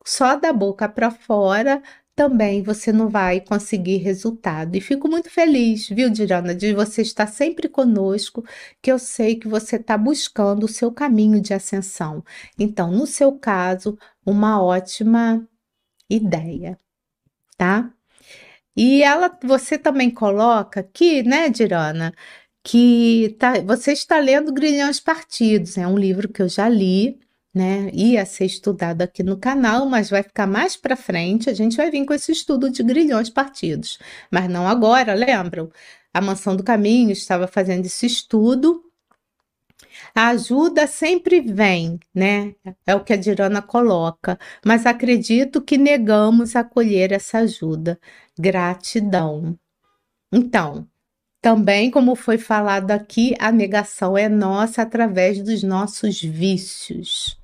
[0.05, 1.83] só da boca para fora,
[2.16, 4.74] também você não vai conseguir resultado.
[4.74, 8.45] E fico muito feliz, viu, Dirana, de você estar sempre conosco,
[8.83, 12.24] que eu sei que você está buscando o seu caminho de ascensão.
[12.59, 15.47] Então, no seu caso, uma ótima
[16.11, 16.79] ideia,
[17.59, 17.93] tá?
[18.76, 22.14] E ela, você também coloca aqui, né, Dirana,
[22.69, 27.19] que tá, você está lendo Grilhões Partidos, é um livro que eu já li,
[27.55, 27.91] né?
[27.95, 31.49] Ia ser estudado aqui no canal, mas vai ficar mais para frente.
[31.49, 33.99] A gente vai vir com esse estudo de grilhões partidos,
[34.31, 35.71] mas não agora, lembram?
[36.12, 38.85] A Mansão do Caminho estava fazendo esse estudo.
[40.14, 42.55] A ajuda sempre vem, né?
[42.87, 47.99] É o que a Dirana coloca, mas acredito que negamos acolher essa ajuda.
[48.39, 49.59] Gratidão.
[50.31, 50.87] Então,
[51.41, 57.39] também, como foi falado aqui, a negação é nossa através dos nossos vícios,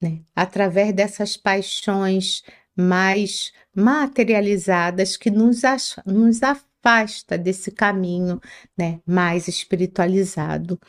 [0.00, 0.20] né?
[0.34, 2.42] através dessas paixões
[2.74, 5.62] mais materializadas que nos,
[6.06, 8.40] nos afasta desse caminho
[8.76, 9.00] né?
[9.06, 10.80] mais espiritualizado.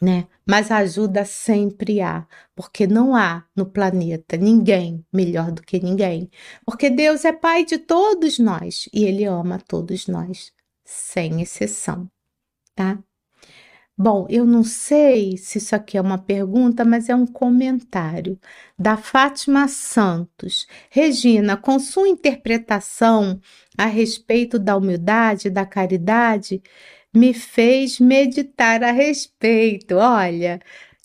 [0.00, 0.28] Né?
[0.48, 6.30] Mas ajuda sempre há, porque não há no planeta ninguém melhor do que ninguém,
[6.64, 10.52] porque Deus é Pai de todos nós e Ele ama todos nós
[10.90, 12.10] sem exceção,
[12.74, 12.98] tá?
[13.96, 18.38] Bom, eu não sei se isso aqui é uma pergunta, mas é um comentário
[18.78, 20.66] da Fátima Santos.
[20.90, 23.38] Regina, com sua interpretação
[23.76, 26.62] a respeito da humildade e da caridade,
[27.14, 29.96] me fez meditar a respeito.
[29.96, 30.60] Olha,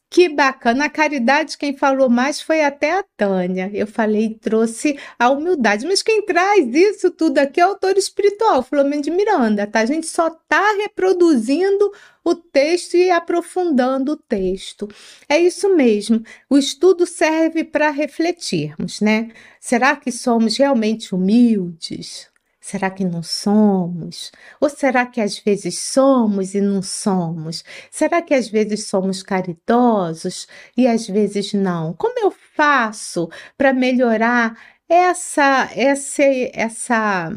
[0.09, 3.69] que bacana, a caridade quem falou mais foi até a Tânia.
[3.73, 8.63] Eu falei, trouxe a humildade, mas quem traz isso tudo aqui é o autor espiritual,
[8.63, 9.81] Flamengo de Miranda, tá?
[9.81, 11.91] A gente só tá reproduzindo
[12.23, 14.87] o texto e aprofundando o texto.
[15.27, 16.23] É isso mesmo.
[16.49, 19.31] O estudo serve para refletirmos, né?
[19.59, 22.29] Será que somos realmente humildes?
[22.65, 24.31] Será que não somos?
[24.59, 27.63] Ou será que às vezes somos e não somos?
[27.91, 31.93] Será que às vezes somos caridosos e às vezes não?
[31.93, 34.57] Como eu faço para melhorar
[34.89, 37.29] essa essa essa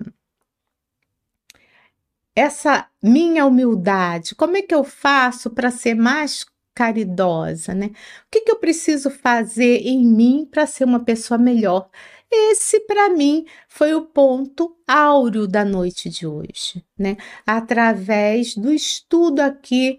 [2.34, 4.34] essa minha humildade?
[4.34, 7.86] Como é que eu faço para ser mais caridosa, né?
[7.88, 7.92] O
[8.30, 11.90] que, que eu preciso fazer em mim para ser uma pessoa melhor?
[12.30, 17.16] Esse, para mim, foi o ponto áureo da noite de hoje, né?
[17.46, 19.98] Através do estudo aqui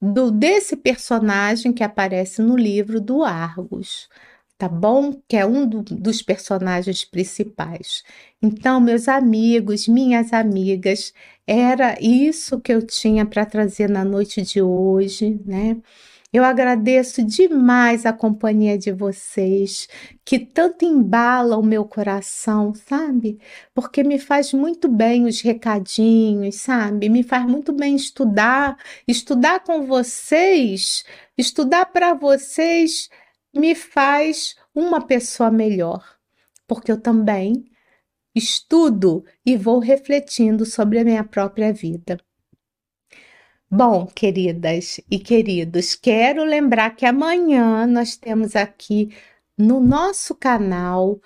[0.00, 4.08] do desse personagem que aparece no livro do Argos,
[4.58, 5.12] tá bom?
[5.28, 8.04] Que é um do, dos personagens principais.
[8.42, 11.12] Então, meus amigos, minhas amigas,
[11.46, 15.76] era isso que eu tinha para trazer na noite de hoje, né?
[16.32, 19.88] Eu agradeço demais a companhia de vocês,
[20.24, 23.40] que tanto embala o meu coração, sabe?
[23.74, 27.08] Porque me faz muito bem os recadinhos, sabe?
[27.08, 28.78] Me faz muito bem estudar,
[29.08, 31.04] estudar com vocês,
[31.36, 33.08] estudar para vocês
[33.54, 36.04] me faz uma pessoa melhor,
[36.66, 37.64] porque eu também
[38.34, 42.18] estudo e vou refletindo sobre a minha própria vida.
[43.72, 49.14] Bom, queridas e queridos, quero lembrar que amanhã nós temos aqui
[49.56, 51.20] no nosso canal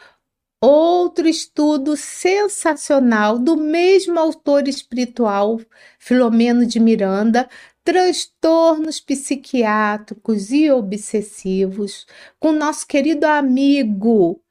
[0.61, 5.59] outro estudo sensacional do mesmo autor espiritual,
[5.99, 7.49] Filomeno de Miranda,
[7.83, 12.07] transtornos psiquiátricos e obsessivos,
[12.39, 14.44] com nosso querido amigo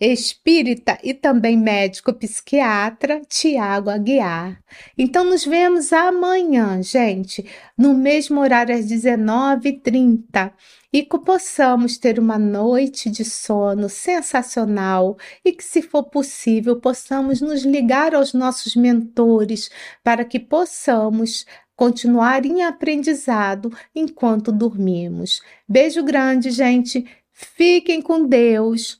[0.00, 4.58] espírita e também médico psiquiatra Tiago Aguiar.
[4.96, 7.44] Então nos vemos amanhã, gente,
[7.76, 10.52] no mesmo horário às 19h30
[10.92, 17.40] e que possamos ter uma noite de sono sensacional e que, se for possível, possamos
[17.40, 19.70] nos ligar aos nossos mentores
[20.02, 21.44] para que possamos
[21.76, 25.40] continuar em aprendizado enquanto dormimos.
[25.68, 27.06] Beijo grande, gente.
[27.32, 28.99] Fiquem com Deus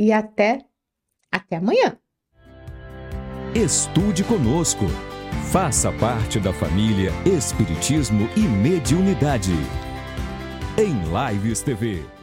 [0.00, 0.64] e até
[1.30, 1.98] até amanhã.
[3.54, 4.86] Estude conosco.
[5.52, 9.52] Faça parte da família Espiritismo e Mediunidade.
[10.78, 12.19] Em Lives TV.